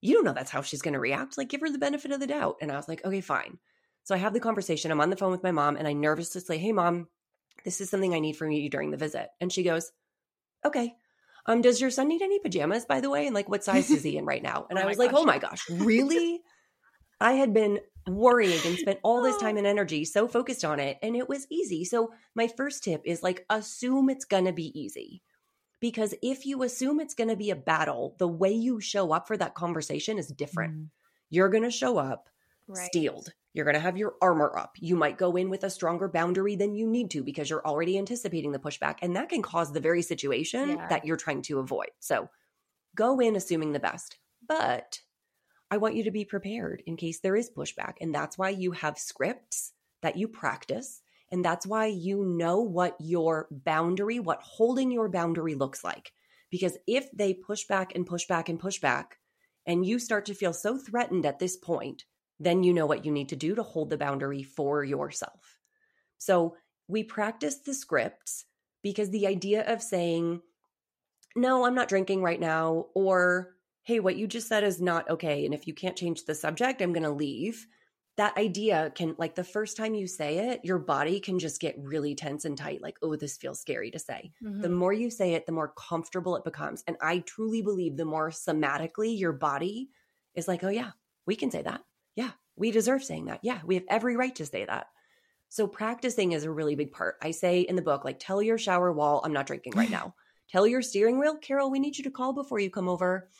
[0.00, 1.38] You don't know that's how she's going to react.
[1.38, 2.56] Like, give her the benefit of the doubt.
[2.60, 3.58] And I was like, Okay, fine.
[4.04, 4.90] So I have the conversation.
[4.90, 7.08] I'm on the phone with my mom, and I nervously say, Hey, mom,
[7.64, 9.28] this is something I need from you during the visit.
[9.40, 9.92] And she goes,
[10.64, 10.94] Okay.
[11.46, 13.26] Um, does your son need any pajamas, by the way?
[13.26, 14.66] And like, what size is he in right now?
[14.70, 16.40] And oh I was like, Oh my gosh, really?
[17.20, 20.98] I had been worrying and spent all this time and energy so focused on it
[21.02, 21.84] and it was easy.
[21.84, 25.22] So my first tip is like assume it's going to be easy.
[25.80, 29.26] Because if you assume it's going to be a battle, the way you show up
[29.26, 30.74] for that conversation is different.
[30.74, 30.88] Mm.
[31.28, 32.28] You're going to show up
[32.68, 32.86] right.
[32.86, 33.32] steeled.
[33.52, 34.76] You're going to have your armor up.
[34.78, 37.98] You might go in with a stronger boundary than you need to because you're already
[37.98, 40.88] anticipating the pushback and that can cause the very situation yeah.
[40.88, 41.90] that you're trying to avoid.
[41.98, 42.30] So
[42.94, 44.18] go in assuming the best.
[44.46, 45.00] But
[45.72, 47.94] I want you to be prepared in case there is pushback.
[48.02, 51.00] And that's why you have scripts that you practice.
[51.30, 56.12] And that's why you know what your boundary, what holding your boundary looks like.
[56.50, 59.16] Because if they push back and push back and push back,
[59.64, 62.04] and you start to feel so threatened at this point,
[62.38, 65.56] then you know what you need to do to hold the boundary for yourself.
[66.18, 66.54] So
[66.86, 68.44] we practice the scripts
[68.82, 70.42] because the idea of saying,
[71.34, 73.51] no, I'm not drinking right now, or
[73.84, 75.44] hey, what you just said is not okay.
[75.44, 77.66] And if you can't change the subject, I'm going to leave.
[78.16, 81.74] That idea can, like, the first time you say it, your body can just get
[81.78, 82.82] really tense and tight.
[82.82, 84.32] Like, oh, this feels scary to say.
[84.44, 84.60] Mm-hmm.
[84.60, 86.84] The more you say it, the more comfortable it becomes.
[86.86, 89.88] And I truly believe the more somatically your body
[90.34, 90.90] is like, oh, yeah,
[91.26, 91.80] we can say that.
[92.14, 93.40] Yeah, we deserve saying that.
[93.42, 94.88] Yeah, we have every right to say that.
[95.48, 97.16] So practicing is a really big part.
[97.22, 100.14] I say in the book, like, tell your shower wall, I'm not drinking right now.
[100.50, 103.30] tell your steering wheel, Carol, we need you to call before you come over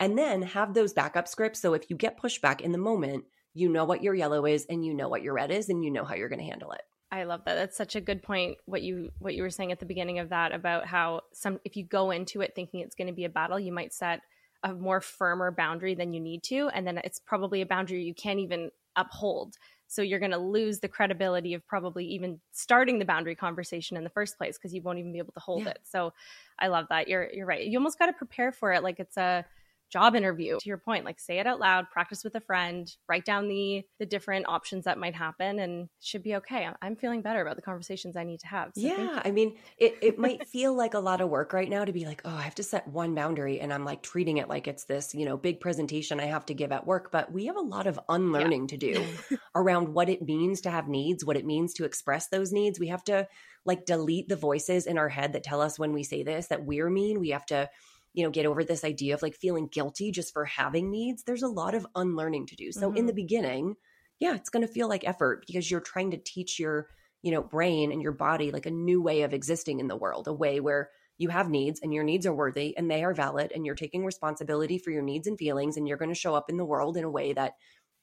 [0.00, 1.60] and then have those backup scripts.
[1.60, 4.84] So if you get pushback in the moment, you know what your yellow is and
[4.84, 6.82] you know what your red is and you know how you're going to handle it.
[7.12, 7.54] I love that.
[7.54, 8.56] That's such a good point.
[8.66, 11.76] What you what you were saying at the beginning of that about how some if
[11.76, 14.20] you go into it thinking it's going to be a battle, you might set
[14.62, 18.14] a more firmer boundary than you need to, and then it's probably a boundary you
[18.14, 19.56] can't even uphold.
[19.88, 24.04] So you're going to lose the credibility of probably even starting the boundary conversation in
[24.04, 25.70] the first place because you won't even be able to hold yeah.
[25.70, 25.80] it.
[25.82, 26.12] So
[26.60, 27.08] I love that.
[27.08, 27.66] You're you're right.
[27.66, 29.44] You almost got to prepare for it like it's a
[29.90, 33.24] job interview to your point like say it out loud practice with a friend write
[33.24, 36.68] down the the different options that might happen and should be okay.
[36.82, 39.96] I'm feeling better about the conversations i need to have so yeah i mean it,
[40.02, 42.42] it might feel like a lot of work right now to be like oh i
[42.42, 45.36] have to set one boundary and i'm like treating it like it's this you know
[45.36, 48.62] big presentation i have to give at work but we have a lot of unlearning
[48.62, 48.66] yeah.
[48.68, 49.04] to do
[49.54, 52.80] around what it means to have needs what it means to express those needs.
[52.80, 53.28] We have to
[53.64, 56.64] like delete the voices in our head that tell us when we say this that
[56.64, 57.20] we're mean.
[57.20, 57.68] We have to
[58.12, 61.42] you know, get over this idea of like feeling guilty just for having needs, there's
[61.42, 62.72] a lot of unlearning to do.
[62.72, 62.96] So mm-hmm.
[62.96, 63.16] in the mm-hmm.
[63.16, 63.74] beginning,
[64.18, 66.88] yeah, it's going to feel like effort because you're trying to teach your,
[67.22, 70.28] you know, brain and your body like a new way of existing in the world,
[70.28, 73.52] a way where you have needs and your needs are worthy and they are valid
[73.54, 76.48] and you're taking responsibility for your needs and feelings and you're going to show up
[76.48, 77.54] in the world in a way that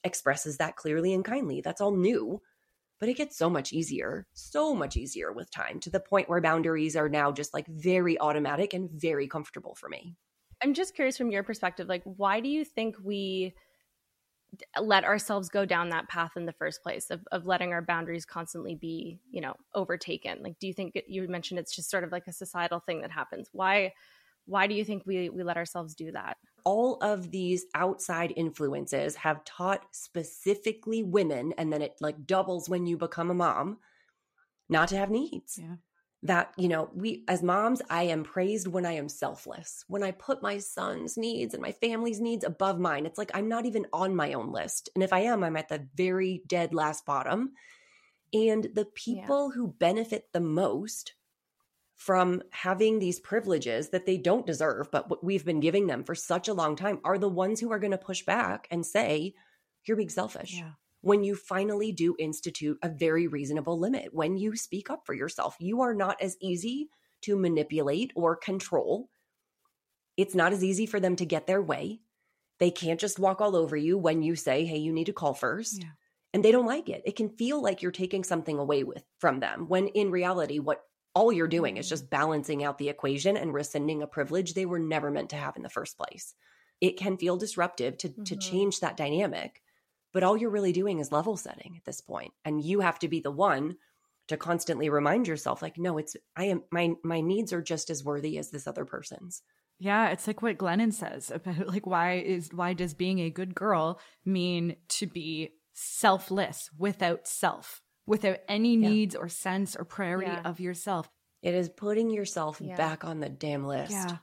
[0.04, 1.62] expresses that clearly and kindly.
[1.62, 2.42] That's all new
[3.00, 6.42] but it gets so much easier, so much easier with time to the point where
[6.42, 10.16] boundaries are now just like very automatic and very comfortable for me.
[10.64, 13.54] I'm just curious from your perspective, like, why do you think we
[14.80, 18.26] let ourselves go down that path in the first place of, of letting our boundaries
[18.26, 20.40] constantly be, you know, overtaken?
[20.42, 23.12] Like, do you think you mentioned it's just sort of like a societal thing that
[23.12, 23.50] happens?
[23.52, 23.94] Why,
[24.46, 26.38] why do you think we, we let ourselves do that?
[26.68, 32.86] All of these outside influences have taught specifically women, and then it like doubles when
[32.86, 33.78] you become a mom,
[34.68, 35.58] not to have needs.
[35.58, 35.76] Yeah.
[36.24, 39.86] That, you know, we as moms, I am praised when I am selfless.
[39.88, 43.48] When I put my son's needs and my family's needs above mine, it's like I'm
[43.48, 44.90] not even on my own list.
[44.94, 47.54] And if I am, I'm at the very dead last bottom.
[48.34, 49.56] And the people yeah.
[49.56, 51.14] who benefit the most
[51.98, 56.16] from having these privileges that they don't deserve, but what we've been giving them for
[56.16, 59.34] such a long time are the ones who are going to push back and say,
[59.86, 60.54] you're being selfish.
[60.56, 60.72] Yeah.
[61.02, 65.56] When you finally do institute a very reasonable limit, when you speak up for yourself,
[65.60, 66.90] you are not as easy
[67.24, 69.10] to manipulate or control.
[70.18, 72.02] It's not as easy for them to get their way.
[72.60, 75.34] They can't just walk all over you when you say, hey, you need to call
[75.34, 75.82] first.
[75.82, 75.90] Yeah.
[76.34, 77.02] And they don't like it.
[77.06, 80.82] It can feel like you're taking something away with from them when in reality, what
[81.18, 84.78] all you're doing is just balancing out the equation and rescinding a privilege they were
[84.78, 86.36] never meant to have in the first place.
[86.80, 88.24] It can feel disruptive to, mm-hmm.
[88.26, 89.64] to change that dynamic,
[90.14, 92.34] but all you're really doing is level setting at this point.
[92.46, 93.78] And you have to be the one
[94.28, 98.04] to constantly remind yourself, like, no, it's I am my my needs are just as
[98.04, 99.42] worthy as this other person's.
[99.80, 103.56] Yeah, it's like what Glennon says about like why is why does being a good
[103.56, 107.82] girl mean to be selfless without self?
[108.08, 108.90] Without any yeah.
[108.90, 110.42] needs or sense or priority yeah.
[110.44, 111.08] of yourself.
[111.44, 112.76] It is putting yourself yeah.
[112.76, 113.92] back on the damn list.
[113.92, 114.18] Yeah.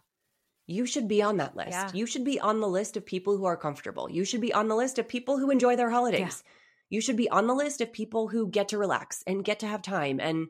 [0.67, 1.71] You should be on that list.
[1.71, 1.91] Yeah.
[1.93, 4.11] You should be on the list of people who are comfortable.
[4.11, 6.43] You should be on the list of people who enjoy their holidays.
[6.89, 9.67] You should be on the list of people who get to relax and get to
[9.67, 10.49] have time and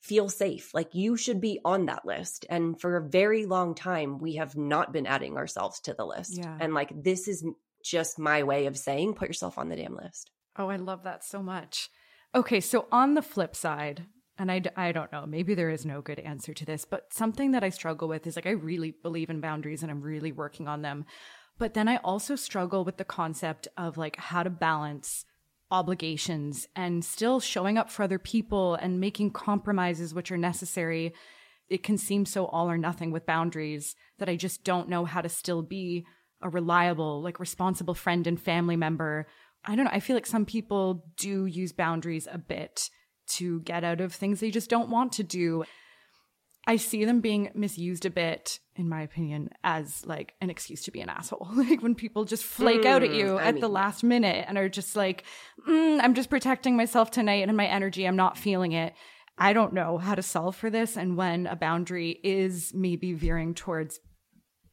[0.00, 0.72] feel safe.
[0.72, 2.46] Like you should be on that list.
[2.48, 6.38] And for a very long time, we have not been adding ourselves to the list.
[6.60, 7.44] And like, this is
[7.84, 10.30] just my way of saying put yourself on the damn list.
[10.56, 11.90] Oh, I love that so much.
[12.36, 14.04] Okay, so on the flip side,
[14.36, 17.52] and I, I don't know, maybe there is no good answer to this, but something
[17.52, 20.68] that I struggle with is like I really believe in boundaries and I'm really working
[20.68, 21.06] on them.
[21.56, 25.24] But then I also struggle with the concept of like how to balance
[25.70, 31.14] obligations and still showing up for other people and making compromises which are necessary.
[31.70, 35.22] It can seem so all or nothing with boundaries that I just don't know how
[35.22, 36.04] to still be
[36.42, 39.26] a reliable, like responsible friend and family member
[39.66, 39.90] I don't know.
[39.92, 42.88] I feel like some people do use boundaries a bit
[43.28, 45.64] to get out of things they just don't want to do.
[46.68, 50.90] I see them being misused a bit, in my opinion, as like an excuse to
[50.90, 51.48] be an asshole.
[51.54, 54.02] like when people just flake mm, out at mm, you I at mean, the last
[54.02, 55.24] minute and are just like,
[55.68, 58.06] mm, I'm just protecting myself tonight and my energy.
[58.06, 58.94] I'm not feeling it.
[59.38, 60.96] I don't know how to solve for this.
[60.96, 64.00] And when a boundary is maybe veering towards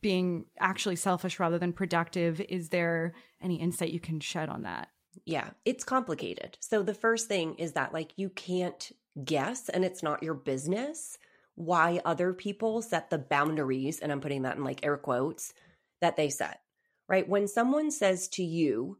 [0.03, 2.39] being actually selfish rather than productive.
[2.41, 4.89] Is there any insight you can shed on that?
[5.25, 6.57] Yeah, it's complicated.
[6.59, 8.91] So the first thing is that like you can't
[9.23, 11.17] guess and it's not your business
[11.55, 15.53] why other people set the boundaries and I'm putting that in like air quotes
[16.01, 16.61] that they set.
[17.07, 17.27] Right?
[17.27, 18.97] When someone says to you,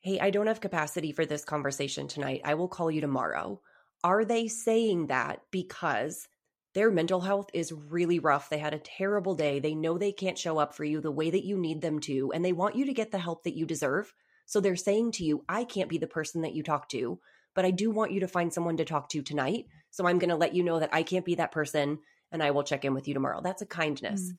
[0.00, 2.42] "Hey, I don't have capacity for this conversation tonight.
[2.44, 3.62] I will call you tomorrow."
[4.02, 6.28] Are they saying that because
[6.74, 8.48] their mental health is really rough.
[8.48, 9.60] They had a terrible day.
[9.60, 12.32] They know they can't show up for you the way that you need them to,
[12.32, 14.12] and they want you to get the help that you deserve.
[14.46, 17.18] So they're saying to you, I can't be the person that you talk to,
[17.54, 19.66] but I do want you to find someone to talk to tonight.
[19.90, 22.00] So I'm going to let you know that I can't be that person
[22.32, 23.40] and I will check in with you tomorrow.
[23.42, 24.32] That's a kindness.
[24.32, 24.36] Mm.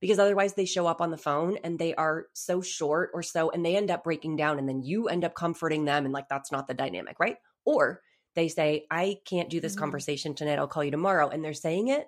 [0.00, 3.50] Because otherwise, they show up on the phone and they are so short or so,
[3.50, 6.04] and they end up breaking down, and then you end up comforting them.
[6.04, 7.36] And like, that's not the dynamic, right?
[7.64, 8.00] Or
[8.38, 9.80] they say, I can't do this mm-hmm.
[9.80, 10.58] conversation tonight.
[10.58, 11.28] I'll call you tomorrow.
[11.28, 12.06] And they're saying it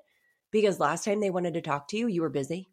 [0.53, 2.71] because last time they wanted to talk to you, you were busy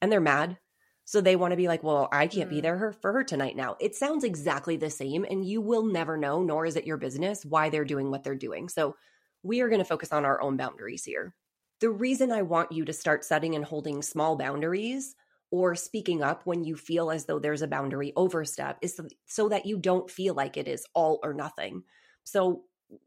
[0.00, 0.58] and they're mad.
[1.04, 2.62] So they want to be like, well, I can't be Mm.
[2.62, 3.76] there for her tonight now.
[3.80, 7.46] It sounds exactly the same, and you will never know, nor is it your business,
[7.46, 8.68] why they're doing what they're doing.
[8.68, 8.94] So
[9.42, 11.34] we are going to focus on our own boundaries here.
[11.80, 15.14] The reason I want you to start setting and holding small boundaries
[15.50, 19.48] or speaking up when you feel as though there's a boundary overstep is so, so
[19.48, 21.84] that you don't feel like it is all or nothing.
[22.24, 22.64] So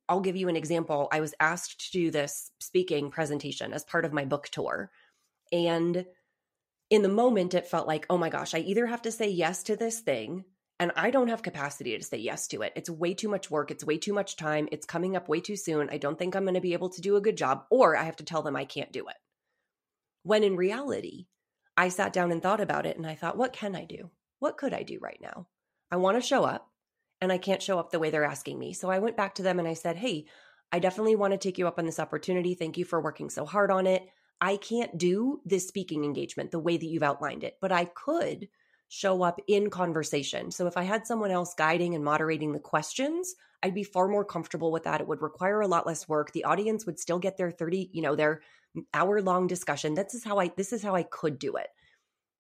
[0.07, 1.07] I'll give you an example.
[1.11, 4.91] I was asked to do this speaking presentation as part of my book tour.
[5.51, 6.05] And
[6.89, 9.63] in the moment, it felt like, oh my gosh, I either have to say yes
[9.63, 10.45] to this thing
[10.81, 12.73] and I don't have capacity to say yes to it.
[12.75, 13.69] It's way too much work.
[13.69, 14.67] It's way too much time.
[14.71, 15.91] It's coming up way too soon.
[15.91, 18.03] I don't think I'm going to be able to do a good job, or I
[18.05, 19.15] have to tell them I can't do it.
[20.23, 21.27] When in reality,
[21.77, 24.09] I sat down and thought about it and I thought, what can I do?
[24.39, 25.45] What could I do right now?
[25.91, 26.70] I want to show up
[27.21, 28.73] and I can't show up the way they're asking me.
[28.73, 30.25] So I went back to them and I said, hey,
[30.71, 32.55] I definitely want to take you up on this opportunity.
[32.55, 34.07] Thank you for working so hard on it.
[34.39, 38.47] I can't do this speaking engagement the way that you've outlined it, but I could
[38.87, 40.51] show up in conversation.
[40.51, 44.25] So if I had someone else guiding and moderating the questions, I'd be far more
[44.25, 44.99] comfortable with that.
[44.99, 46.31] It would require a lot less work.
[46.31, 48.41] The audience would still get their 30, you know, their
[48.93, 49.93] hour long discussion.
[49.93, 51.67] This is how I this is how I could do it.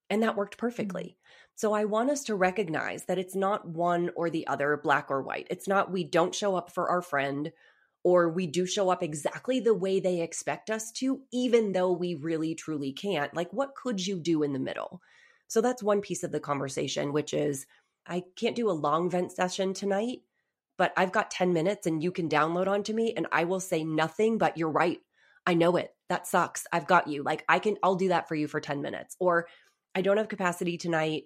[0.09, 0.65] And that worked mm-hmm.
[0.65, 1.17] perfectly.
[1.55, 5.21] So I want us to recognize that it's not one or the other, black or
[5.21, 5.47] white.
[5.49, 7.51] It's not we don't show up for our friend
[8.03, 12.15] or we do show up exactly the way they expect us to, even though we
[12.15, 13.33] really truly can't.
[13.35, 15.01] Like, what could you do in the middle?
[15.47, 17.67] So that's one piece of the conversation, which is
[18.07, 20.21] I can't do a long vent session tonight,
[20.77, 23.83] but I've got 10 minutes and you can download onto me and I will say
[23.83, 24.99] nothing but you're right.
[25.45, 25.93] I know it.
[26.09, 26.65] That sucks.
[26.71, 27.23] I've got you.
[27.23, 29.15] Like, I can, I'll do that for you for 10 minutes.
[29.19, 29.47] Or
[29.93, 31.25] I don't have capacity tonight,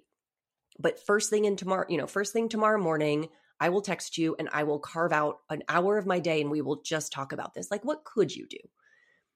[0.79, 4.35] but first thing in tomorrow, you know, first thing tomorrow morning, I will text you
[4.37, 7.31] and I will carve out an hour of my day and we will just talk
[7.31, 7.71] about this.
[7.71, 8.57] Like, what could you do?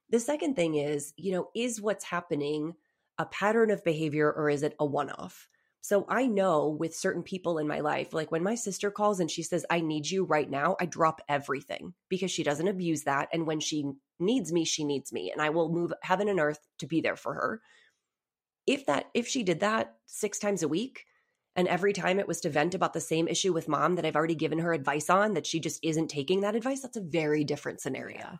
[0.10, 2.74] The second thing is, you know, is what's happening
[3.18, 5.48] a pattern of behavior or is it a one off?
[5.82, 9.32] So I know with certain people in my life, like when my sister calls and
[9.32, 13.30] she says, I need you right now, I drop everything because she doesn't abuse that.
[13.32, 13.86] And when she
[14.20, 15.32] needs me, she needs me.
[15.32, 17.62] And I will move heaven and earth to be there for her.
[18.68, 21.06] If that, if she did that six times a week,
[21.60, 24.16] and every time it was to vent about the same issue with mom that I've
[24.16, 27.44] already given her advice on, that she just isn't taking that advice, that's a very
[27.44, 28.40] different scenario.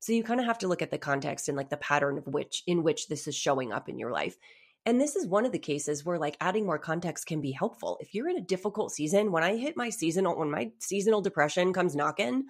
[0.00, 2.26] So you kind of have to look at the context and like the pattern of
[2.26, 4.36] which in which this is showing up in your life.
[4.84, 7.98] And this is one of the cases where like adding more context can be helpful.
[8.00, 11.72] If you're in a difficult season, when I hit my seasonal when my seasonal depression
[11.72, 12.46] comes knocking,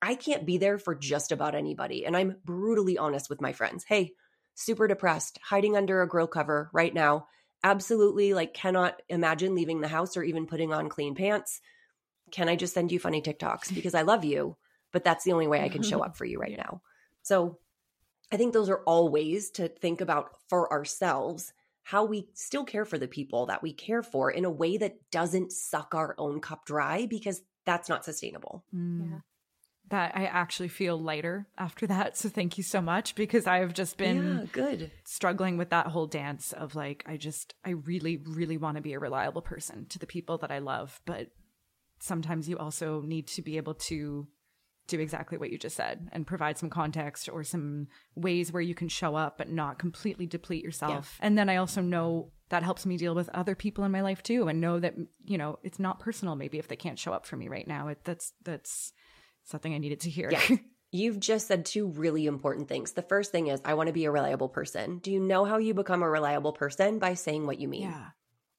[0.00, 2.06] I can't be there for just about anybody.
[2.06, 3.84] And I'm brutally honest with my friends.
[3.86, 4.12] Hey,
[4.54, 7.26] super depressed, hiding under a grill cover right now.
[7.64, 11.60] Absolutely like cannot imagine leaving the house or even putting on clean pants.
[12.30, 14.56] Can I just send you funny TikToks because I love you?
[14.92, 16.82] but that's the only way I can show up for you right now.
[17.22, 17.58] So
[18.30, 21.52] I think those are all ways to think about for ourselves
[21.82, 24.98] how we still care for the people that we care for in a way that
[25.10, 28.64] doesn't suck our own cup dry because that's not sustainable.
[28.74, 29.10] Mm.
[29.10, 29.18] Yeah.
[29.92, 32.16] That I actually feel lighter after that.
[32.16, 34.90] So thank you so much because I have just been yeah, good.
[35.04, 38.94] struggling with that whole dance of like, I just, I really, really want to be
[38.94, 41.00] a reliable person to the people that I love.
[41.04, 41.28] But
[42.00, 44.26] sometimes you also need to be able to
[44.86, 48.74] do exactly what you just said and provide some context or some ways where you
[48.74, 51.18] can show up but not completely deplete yourself.
[51.20, 54.22] And then I also know that helps me deal with other people in my life
[54.22, 57.26] too and know that you know it's not personal maybe if they can't show up
[57.26, 57.88] for me right now.
[57.88, 58.92] It that's that's
[59.44, 60.30] something I needed to hear.
[60.30, 60.56] Yeah.
[60.94, 62.92] You've just said two really important things.
[62.92, 64.98] The first thing is, I want to be a reliable person.
[64.98, 66.98] Do you know how you become a reliable person?
[66.98, 67.82] By saying what you mean.
[67.84, 68.08] yeah.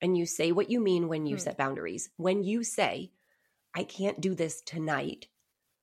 [0.01, 1.41] And you say what you mean when you Hmm.
[1.41, 2.09] set boundaries.
[2.17, 3.11] When you say,
[3.75, 5.27] I can't do this tonight,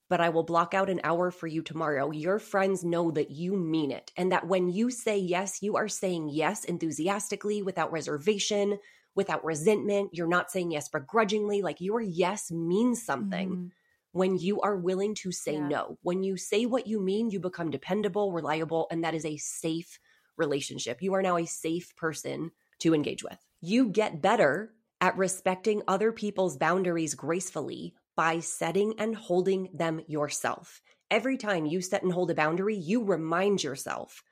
[0.09, 3.57] but I will block out an hour for you tomorrow, your friends know that you
[3.57, 4.11] mean it.
[4.17, 8.79] And that when you say yes, you are saying yes enthusiastically, without reservation,
[9.15, 10.11] without resentment.
[10.13, 11.63] You're not saying yes begrudgingly.
[11.63, 13.71] Like your yes means something Mhm.
[14.13, 15.69] When you are willing to say Yeah.
[15.69, 15.99] no.
[16.03, 19.99] When you say what you mean, you become dependable, reliable, and that is a safe
[20.37, 21.03] relationship.
[21.03, 22.51] You are now a safe person
[22.81, 23.39] to engage with.
[23.61, 30.83] You get better at respecting other people's boundaries gracefully by setting and holding them yourself.
[31.11, 34.23] Every time you set and hold a boundary, you remind yourself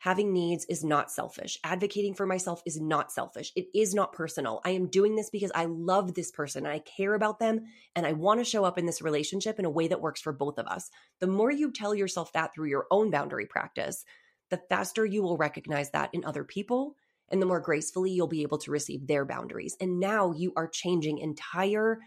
[0.00, 1.58] having needs is not selfish.
[1.62, 3.52] Advocating for myself is not selfish.
[3.54, 4.62] It is not personal.
[4.64, 8.06] I am doing this because I love this person and I care about them and
[8.06, 10.58] I want to show up in this relationship in a way that works for both
[10.58, 10.90] of us.
[11.20, 14.06] The more you tell yourself that through your own boundary practice,
[14.48, 16.96] the faster you will recognize that in other people
[17.28, 19.76] and the more gracefully you'll be able to receive their boundaries.
[19.82, 21.98] And now you are changing entire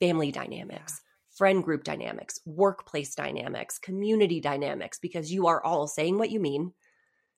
[0.00, 1.02] family dynamics,
[1.36, 6.72] friend group dynamics, workplace dynamics, community dynamics because you are all saying what you mean,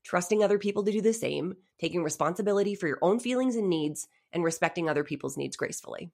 [0.08, 4.08] trusting other people to do the same, taking responsibility for your own feelings and needs,
[4.32, 6.10] and respecting other people's needs gracefully.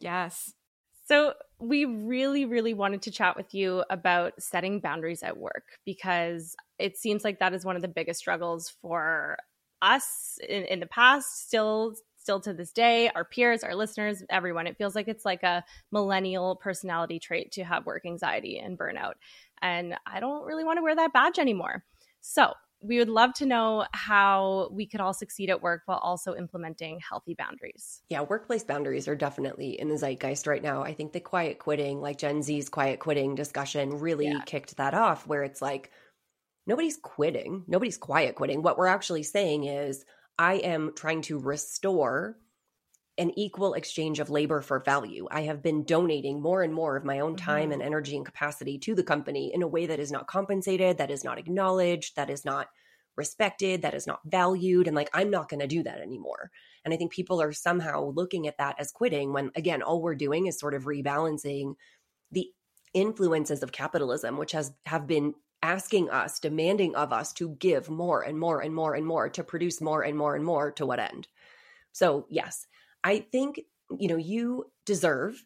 [0.00, 0.52] Yes.
[1.06, 6.56] So, we really, really wanted to chat with you about setting boundaries at work because
[6.80, 9.36] it seems like that is one of the biggest struggles for
[9.80, 14.66] us in, in the past, still still to this day, our peers, our listeners, everyone.
[14.66, 19.12] It feels like it's like a millennial personality trait to have work anxiety and burnout.
[19.62, 21.84] And I don't really want to wear that badge anymore.
[22.20, 22.52] So,
[22.86, 27.00] we would love to know how we could all succeed at work while also implementing
[27.06, 28.02] healthy boundaries.
[28.08, 30.82] Yeah, workplace boundaries are definitely in the zeitgeist right now.
[30.82, 34.40] I think the quiet quitting, like Gen Z's quiet quitting discussion, really yeah.
[34.46, 35.90] kicked that off, where it's like,
[36.66, 38.62] nobody's quitting, nobody's quiet quitting.
[38.62, 40.04] What we're actually saying is,
[40.38, 42.36] I am trying to restore
[43.18, 45.26] an equal exchange of labor for value.
[45.30, 47.72] I have been donating more and more of my own time mm-hmm.
[47.72, 51.10] and energy and capacity to the company in a way that is not compensated, that
[51.10, 52.68] is not acknowledged, that is not
[53.16, 54.86] respected, that is not valued.
[54.86, 56.50] And like, I'm not going to do that anymore.
[56.84, 60.14] And I think people are somehow looking at that as quitting when, again, all we're
[60.14, 61.74] doing is sort of rebalancing
[62.30, 62.50] the
[62.92, 68.22] influences of capitalism, which has have been asking us, demanding of us to give more
[68.22, 71.00] and more and more and more to produce more and more and more to what
[71.00, 71.26] end?
[71.92, 72.66] So, yes,
[73.06, 73.60] I think,
[74.00, 75.44] you know, you deserve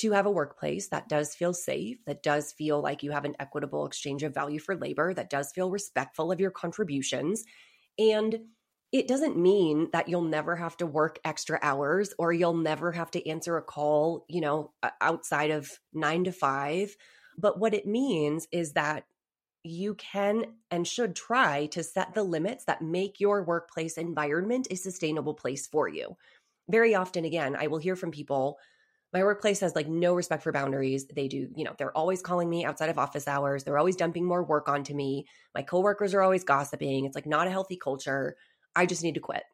[0.00, 3.34] to have a workplace that does feel safe, that does feel like you have an
[3.40, 7.44] equitable exchange of value for labor, that does feel respectful of your contributions.
[7.98, 8.38] And
[8.92, 13.10] it doesn't mean that you'll never have to work extra hours or you'll never have
[13.12, 16.94] to answer a call, you know, outside of nine to five.
[17.38, 19.04] But what it means is that
[19.64, 24.76] you can and should try to set the limits that make your workplace environment a
[24.76, 26.16] sustainable place for you.
[26.70, 28.58] Very often, again, I will hear from people
[29.12, 31.08] my workplace has like no respect for boundaries.
[31.08, 33.64] They do, you know, they're always calling me outside of office hours.
[33.64, 35.26] They're always dumping more work onto me.
[35.54, 37.06] My coworkers are always gossiping.
[37.06, 38.36] It's like not a healthy culture.
[38.76, 39.44] I just need to quit.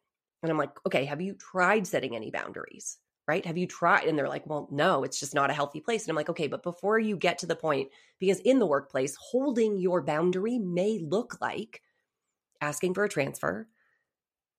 [0.43, 2.97] And I'm like, okay, have you tried setting any boundaries?
[3.27, 3.43] right?
[3.47, 4.03] Have you tried?
[4.07, 6.03] And they're like, well, no, it's just not a healthy place.
[6.03, 7.89] And I'm like, okay, but before you get to the point,
[8.19, 11.81] because in the workplace, holding your boundary may look like
[12.61, 13.67] asking for a transfer,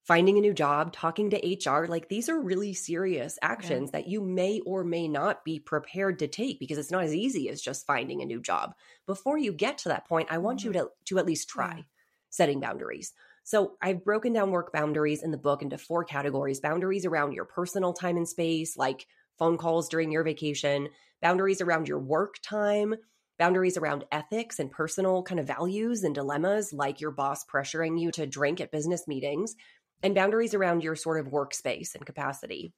[0.06, 1.86] finding a new job, talking to HR.
[1.86, 4.00] Like these are really serious actions yeah.
[4.00, 7.48] that you may or may not be prepared to take because it's not as easy
[7.48, 8.74] as just finding a new job.
[9.06, 10.68] Before you get to that point, I want mm-hmm.
[10.68, 11.82] you to to at least try yeah.
[12.30, 13.12] setting boundaries.
[13.42, 17.44] So I've broken down work boundaries in the book into four categories boundaries around your
[17.44, 19.06] personal time and space, like
[19.38, 20.88] phone calls during your vacation,
[21.20, 22.94] boundaries around your work time,
[23.38, 28.10] boundaries around ethics and personal kind of values and dilemmas, like your boss pressuring you
[28.12, 29.54] to drink at business meetings,
[30.02, 32.72] and boundaries around your sort of workspace and capacity.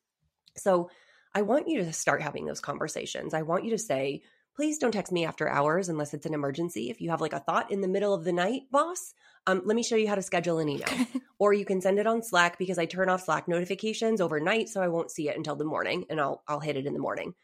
[0.57, 0.91] So
[1.35, 3.35] I want you to start having those conversations.
[3.35, 4.23] I want you to say,
[4.57, 6.91] please don't text me after hours unless it's an emergency.
[6.91, 9.14] If you have like a thought in the middle of the night, boss,
[9.47, 10.89] um, let me show you how to schedule an email.
[11.39, 14.83] or you can send it on Slack because I turn off Slack notifications overnight so
[14.83, 17.35] I won't see it until the morning and I'll I'll hit it in the morning.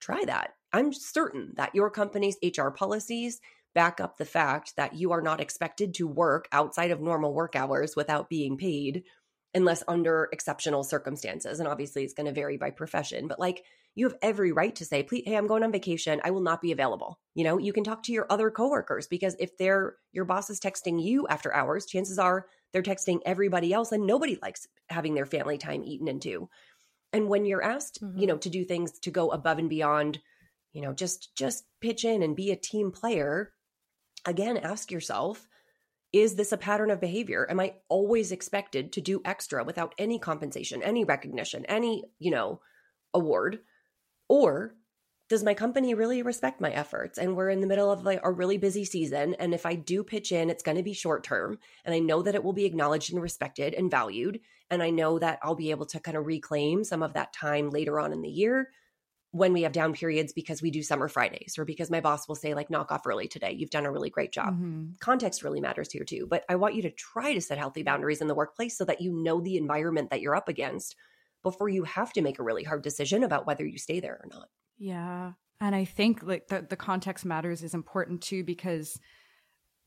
[0.00, 0.54] Try that.
[0.72, 3.40] I'm certain that your company's HR policies
[3.74, 7.56] back up the fact that you are not expected to work outside of normal work
[7.56, 9.04] hours without being paid
[9.54, 11.60] unless under exceptional circumstances.
[11.60, 13.64] And obviously it's going to vary by profession, but like
[13.94, 16.20] you have every right to say, please, hey, I'm going on vacation.
[16.24, 17.20] I will not be available.
[17.34, 20.58] You know, you can talk to your other coworkers because if they're your boss is
[20.58, 25.26] texting you after hours, chances are they're texting everybody else and nobody likes having their
[25.26, 26.48] family time eaten into.
[27.12, 28.18] And when you're asked, mm-hmm.
[28.18, 30.18] you know, to do things to go above and beyond,
[30.72, 33.52] you know, just just pitch in and be a team player,
[34.26, 35.48] again, ask yourself,
[36.12, 37.46] is this a pattern of behavior?
[37.50, 42.60] Am I always expected to do extra without any compensation, any recognition, any, you know,
[43.12, 43.58] award?
[44.28, 44.74] Or
[45.28, 47.18] does my company really respect my efforts?
[47.18, 49.34] And we're in the middle of like a really busy season.
[49.34, 51.58] And if I do pitch in, it's going to be short term.
[51.84, 54.40] And I know that it will be acknowledged and respected and valued.
[54.70, 57.70] And I know that I'll be able to kind of reclaim some of that time
[57.70, 58.68] later on in the year
[59.34, 62.36] when we have down periods because we do summer Fridays or because my boss will
[62.36, 63.50] say, like, knock off early today.
[63.50, 64.54] You've done a really great job.
[64.54, 64.92] Mm-hmm.
[65.00, 66.28] Context really matters here too.
[66.30, 69.00] But I want you to try to set healthy boundaries in the workplace so that
[69.00, 70.94] you know the environment that you're up against
[71.42, 74.28] before you have to make a really hard decision about whether you stay there or
[74.32, 74.48] not.
[74.78, 75.32] Yeah.
[75.60, 79.00] And I think like the, the context matters is important too because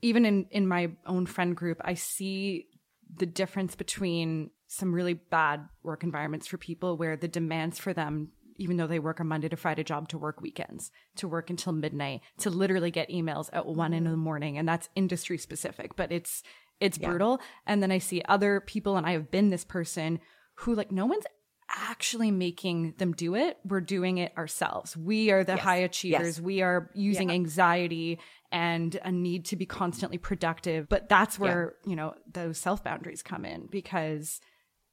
[0.02, 2.68] even in in my own friend group, I see
[3.16, 8.34] the difference between some really bad work environments for people where the demands for them
[8.58, 11.74] even though they work a Monday to Friday job to work weekends, to work until
[11.74, 14.58] midnight, to literally get emails at one in the morning.
[14.58, 16.44] And that's industry specific, but it's,
[16.80, 17.10] it's yeah.
[17.10, 17.42] brutal.
[17.66, 20.20] And then I see other people, and I have been this person
[20.56, 21.26] who like no one's
[21.70, 23.58] actually making them do it.
[23.66, 24.96] We're doing it ourselves.
[24.96, 25.62] We are the yes.
[25.62, 26.38] high achievers.
[26.38, 26.42] Yes.
[26.42, 27.36] We are using yeah.
[27.36, 28.20] anxiety
[28.52, 30.88] and a need to be constantly productive.
[30.88, 31.90] But that's where, yeah.
[31.90, 34.40] you know, those self boundaries come in because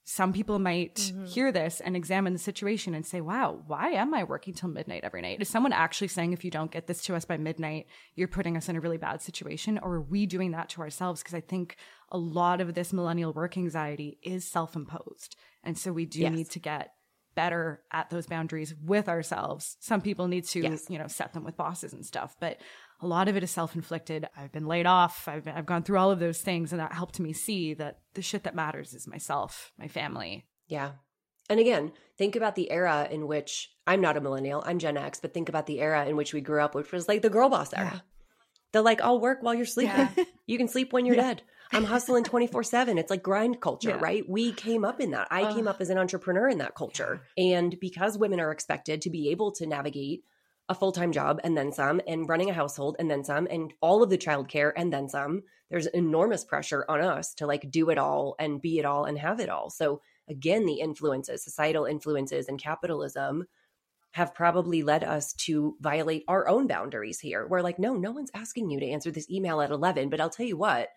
[0.06, 1.24] some people might mm-hmm.
[1.24, 5.02] hear this and examine the situation and say, wow, why am I working till midnight
[5.02, 5.40] every night?
[5.40, 8.56] Is someone actually saying, if you don't get this to us by midnight, you're putting
[8.56, 9.78] us in a really bad situation?
[9.82, 11.22] Or are we doing that to ourselves?
[11.22, 11.76] Because I think
[12.10, 15.36] a lot of this millennial work anxiety is self imposed.
[15.62, 16.32] And so we do yes.
[16.32, 16.90] need to get
[17.34, 19.76] better at those boundaries with ourselves.
[19.80, 20.86] Some people need to, yes.
[20.88, 22.58] you know, set them with bosses and stuff, but
[23.04, 24.26] a lot of it is self-inflicted.
[24.36, 25.28] I've been laid off.
[25.28, 28.22] I've I've gone through all of those things and that helped me see that the
[28.22, 30.46] shit that matters is myself, my family.
[30.68, 30.92] Yeah.
[31.50, 35.20] And again, think about the era in which I'm not a millennial, I'm Gen X,
[35.20, 37.50] but think about the era in which we grew up, which was like the girl
[37.50, 37.90] boss era.
[37.92, 38.00] Yeah.
[38.72, 40.08] They're like, I'll work while you're sleeping.
[40.16, 40.24] Yeah.
[40.46, 41.34] you can sleep when you're yeah.
[41.34, 41.42] dead.
[41.72, 42.98] I'm hustling 24 7.
[42.98, 44.28] It's like grind culture, right?
[44.28, 45.28] We came up in that.
[45.30, 47.22] I uh, came up as an entrepreneur in that culture.
[47.36, 50.24] And because women are expected to be able to navigate
[50.68, 53.72] a full time job and then some, and running a household and then some, and
[53.80, 55.42] all of the childcare and then some.
[55.70, 59.18] There's enormous pressure on us to like do it all and be it all and
[59.18, 59.70] have it all.
[59.70, 63.44] So, again, the influences, societal influences, and capitalism
[64.12, 67.46] have probably led us to violate our own boundaries here.
[67.48, 70.30] We're like, no, no one's asking you to answer this email at 11, but I'll
[70.30, 70.90] tell you what,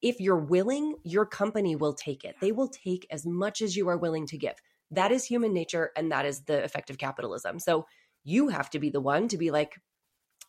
[0.00, 2.36] if you're willing, your company will take it.
[2.40, 4.54] They will take as much as you are willing to give.
[4.92, 7.58] That is human nature and that is the effect of capitalism.
[7.58, 7.86] So,
[8.24, 9.80] you have to be the one to be like,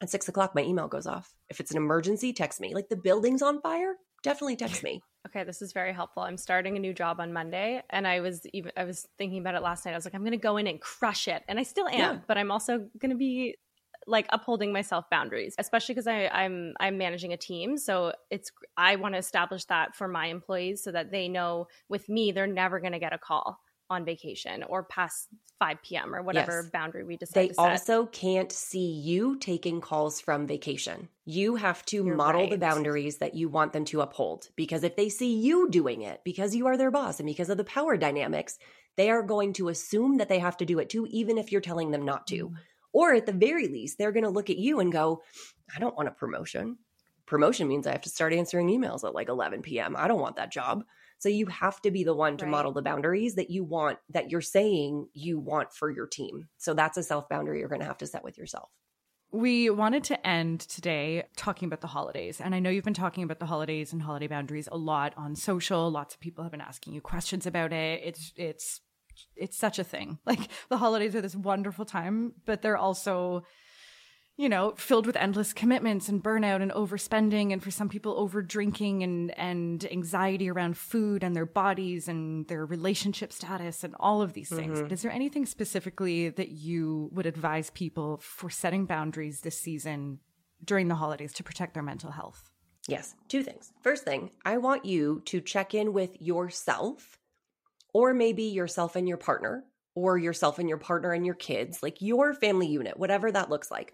[0.01, 1.34] at six o'clock, my email goes off.
[1.49, 2.74] If it's an emergency, text me.
[2.74, 5.01] Like the building's on fire, definitely text me.
[5.28, 6.24] Okay, this is very helpful.
[6.24, 9.53] I'm starting a new job on Monday, and I was even I was thinking about
[9.53, 9.91] it last night.
[9.91, 11.93] I was like, I'm going to go in and crush it, and I still am.
[11.93, 12.17] Yeah.
[12.28, 13.55] But I'm also going to be
[14.07, 17.78] like upholding myself boundaries, especially because I'm I'm managing a team.
[17.78, 22.09] So it's I want to establish that for my employees so that they know with
[22.09, 23.59] me they're never going to get a call
[23.92, 25.28] on vacation or past
[25.60, 26.16] 5 p.m.
[26.16, 26.72] or whatever yes.
[26.72, 31.10] boundary we decide they also can't see you taking calls from vacation.
[31.26, 32.50] You have to You're model right.
[32.50, 36.22] the boundaries that you want them to uphold because if they see you doing it
[36.24, 38.58] because you are their boss and because of the power dynamics,
[38.96, 41.62] they are going to assume that they have to do it too, even if you're
[41.62, 42.50] telling them not to.
[42.50, 42.56] Mm.
[42.94, 45.22] Or at the very least, they're going to look at you and go,
[45.76, 46.78] I don't want a promotion.
[47.26, 49.96] Promotion means I have to start answering emails at like 11 p.m.
[49.98, 50.84] I don't want that job.
[51.22, 52.51] So you have to be the one to right.
[52.51, 56.47] model the boundaries that you want, that you're saying you want for your team.
[56.57, 58.69] So that's a self boundary you're going to have to set with yourself.
[59.32, 62.41] We wanted to end today talking about the holidays.
[62.41, 65.36] And I know you've been talking about the holidays and holiday boundaries a lot on
[65.36, 65.91] social.
[65.91, 68.01] Lots of people have been asking you questions about it.
[68.03, 68.82] It's it's
[69.36, 70.17] it's such a thing.
[70.26, 73.43] Like the holidays are this wonderful time, but they're also
[74.38, 78.42] you know, filled with endless commitments and burnout and overspending, and for some people, over
[78.42, 84.22] drinking and and anxiety around food and their bodies and their relationship status and all
[84.22, 84.78] of these things.
[84.78, 84.84] Mm-hmm.
[84.84, 90.20] But is there anything specifically that you would advise people for setting boundaries this season
[90.64, 92.50] during the holidays to protect their mental health?
[92.88, 93.72] Yes, two things.
[93.84, 97.20] First thing, I want you to check in with yourself,
[97.94, 102.02] or maybe yourself and your partner, or yourself and your partner and your kids, like
[102.02, 103.94] your family unit, whatever that looks like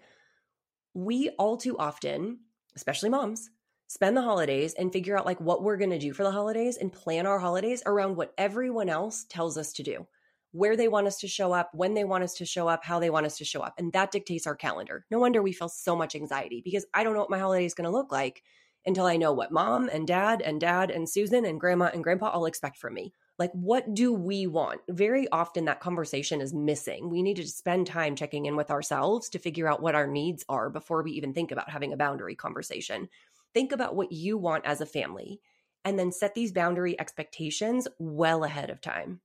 [0.94, 2.38] we all too often,
[2.76, 3.50] especially moms,
[3.88, 6.76] spend the holidays and figure out like what we're going to do for the holidays
[6.76, 10.06] and plan our holidays around what everyone else tells us to do.
[10.52, 12.98] Where they want us to show up, when they want us to show up, how
[12.98, 13.74] they want us to show up.
[13.78, 15.04] And that dictates our calendar.
[15.10, 17.74] No wonder we feel so much anxiety because I don't know what my holiday is
[17.74, 18.42] going to look like
[18.86, 22.30] until I know what mom and dad and dad and Susan and grandma and grandpa
[22.30, 23.12] all expect from me.
[23.38, 24.80] Like, what do we want?
[24.88, 27.08] Very often that conversation is missing.
[27.08, 30.44] We need to spend time checking in with ourselves to figure out what our needs
[30.48, 33.08] are before we even think about having a boundary conversation.
[33.54, 35.40] Think about what you want as a family
[35.84, 39.20] and then set these boundary expectations well ahead of time.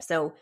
[0.00, 0.34] So,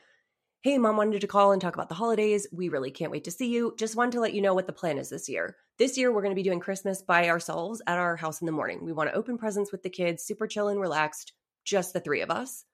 [0.60, 2.46] hey, mom wanted to call and talk about the holidays.
[2.52, 3.74] We really can't wait to see you.
[3.78, 5.56] Just wanted to let you know what the plan is this year.
[5.78, 8.52] This year, we're going to be doing Christmas by ourselves at our house in the
[8.52, 8.84] morning.
[8.84, 11.32] We want to open presents with the kids, super chill and relaxed,
[11.64, 12.64] just the three of us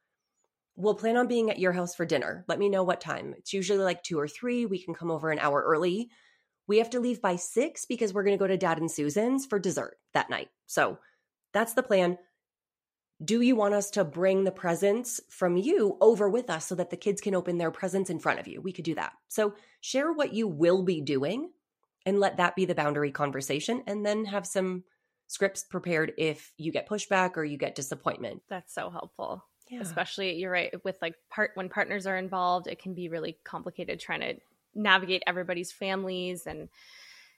[0.76, 2.44] we'll plan on being at your house for dinner.
[2.48, 3.34] Let me know what time.
[3.36, 4.66] It's usually like two or three.
[4.66, 6.10] We can come over an hour early.
[6.66, 9.46] We have to leave by six because we're going to go to Dad and Susan's
[9.46, 10.48] for dessert that night.
[10.66, 10.98] So
[11.52, 12.18] that's the plan.
[13.22, 16.90] Do you want us to bring the presents from you over with us so that
[16.90, 18.60] the kids can open their presents in front of you?
[18.60, 19.12] We could do that.
[19.28, 21.50] So share what you will be doing
[22.04, 24.82] and let that be the boundary conversation and then have some
[25.28, 28.42] scripts prepared if you get pushback or you get disappointment.
[28.48, 29.80] That's so helpful yeah.
[29.80, 33.98] especially you're right with like part when partners are involved it can be really complicated
[33.98, 34.34] trying to
[34.74, 36.68] navigate everybody's families and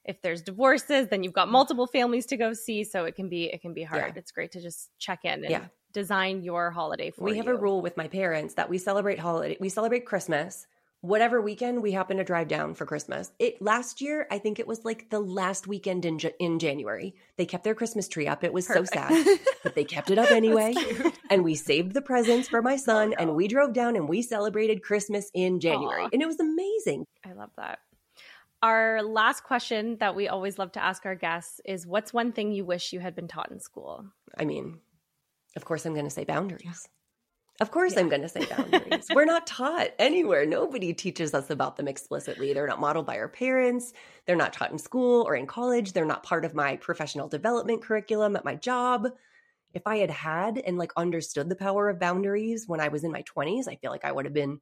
[0.05, 1.53] if there's divorces then you've got mm.
[1.53, 4.18] multiple families to go see so it can be it can be hard yeah.
[4.18, 7.32] it's great to just check in and yeah design your holiday for you.
[7.32, 7.53] we have you.
[7.53, 10.66] a rule with my parents that we celebrate holiday we celebrate christmas
[11.05, 13.31] whatever weekend we happen to drive down for christmas.
[13.39, 17.15] It last year i think it was like the last weekend in, in january.
[17.37, 18.43] They kept their christmas tree up.
[18.43, 19.27] It was so sad
[19.63, 20.75] but they kept it up anyway.
[21.31, 24.23] and we saved the presents for my son oh, and we drove down and we
[24.23, 26.05] celebrated christmas in january.
[26.05, 26.09] Aw.
[26.13, 27.05] and it was amazing.
[27.25, 27.81] I love that.
[28.63, 32.51] Our last question that we always love to ask our guests is what's one thing
[32.51, 34.07] you wish you had been taught in school?
[34.39, 34.79] i mean
[35.57, 36.89] of course i'm going to say boundaries
[37.61, 39.11] Of course, I'm going to say boundaries.
[39.13, 40.45] We're not taught anywhere.
[40.45, 42.53] Nobody teaches us about them explicitly.
[42.53, 43.93] They're not modeled by our parents.
[44.27, 45.93] They're not taught in school or in college.
[45.93, 49.09] They're not part of my professional development curriculum at my job.
[49.73, 53.13] If I had had and like understood the power of boundaries when I was in
[53.13, 54.61] my 20s, I feel like I would have been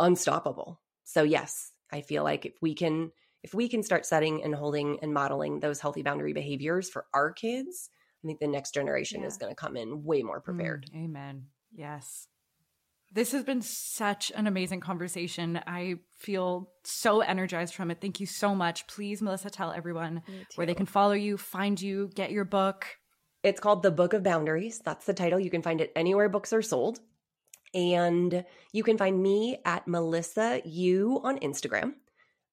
[0.00, 0.80] unstoppable.
[1.04, 3.12] So yes, I feel like if we can
[3.42, 7.30] if we can start setting and holding and modeling those healthy boundary behaviors for our
[7.32, 7.90] kids,
[8.24, 9.28] I think the next generation Yeah.
[9.28, 10.86] is going to come in way more prepared.
[10.86, 11.46] Mm, amen.
[11.74, 12.28] Yes.
[13.12, 15.60] This has been such an amazing conversation.
[15.66, 18.00] I feel so energized from it.
[18.00, 18.88] Thank you so much.
[18.88, 20.22] Please, Melissa, tell everyone
[20.56, 22.86] where they can follow you, find you, get your book.
[23.44, 24.80] It's called The Book of Boundaries.
[24.84, 25.38] That's the title.
[25.38, 26.98] You can find it anywhere books are sold.
[27.72, 31.94] And you can find me at Melissa U on Instagram.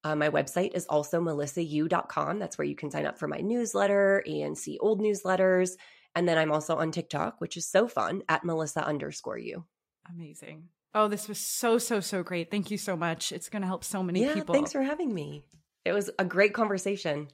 [0.04, 2.38] Uh, my website is also melissau.com.
[2.38, 5.70] That's where you can sign up for my newsletter and see old newsletters.
[6.14, 9.64] And then I'm also on TikTok, which is so fun at Melissa underscore you.
[10.08, 10.68] Amazing.
[10.94, 12.50] Oh, this was so, so, so great.
[12.50, 13.32] Thank you so much.
[13.32, 14.28] It's going to help so many people.
[14.28, 14.54] yeah, people.
[14.54, 15.44] thanks for having me.
[15.84, 17.28] It was a great conversation.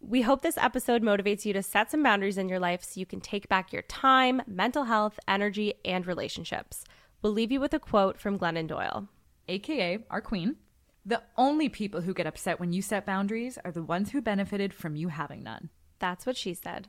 [0.00, 3.06] We hope this episode motivates you to set some boundaries in your life so you
[3.06, 6.84] can take back your time, mental health, energy, and relationships.
[7.22, 9.08] We'll leave you with a quote from Glennon Doyle.
[9.48, 10.56] AKA our queen.
[11.06, 14.72] The only people who get upset when you set boundaries are the ones who benefited
[14.72, 15.70] from you having none.
[15.98, 16.88] That's what she said.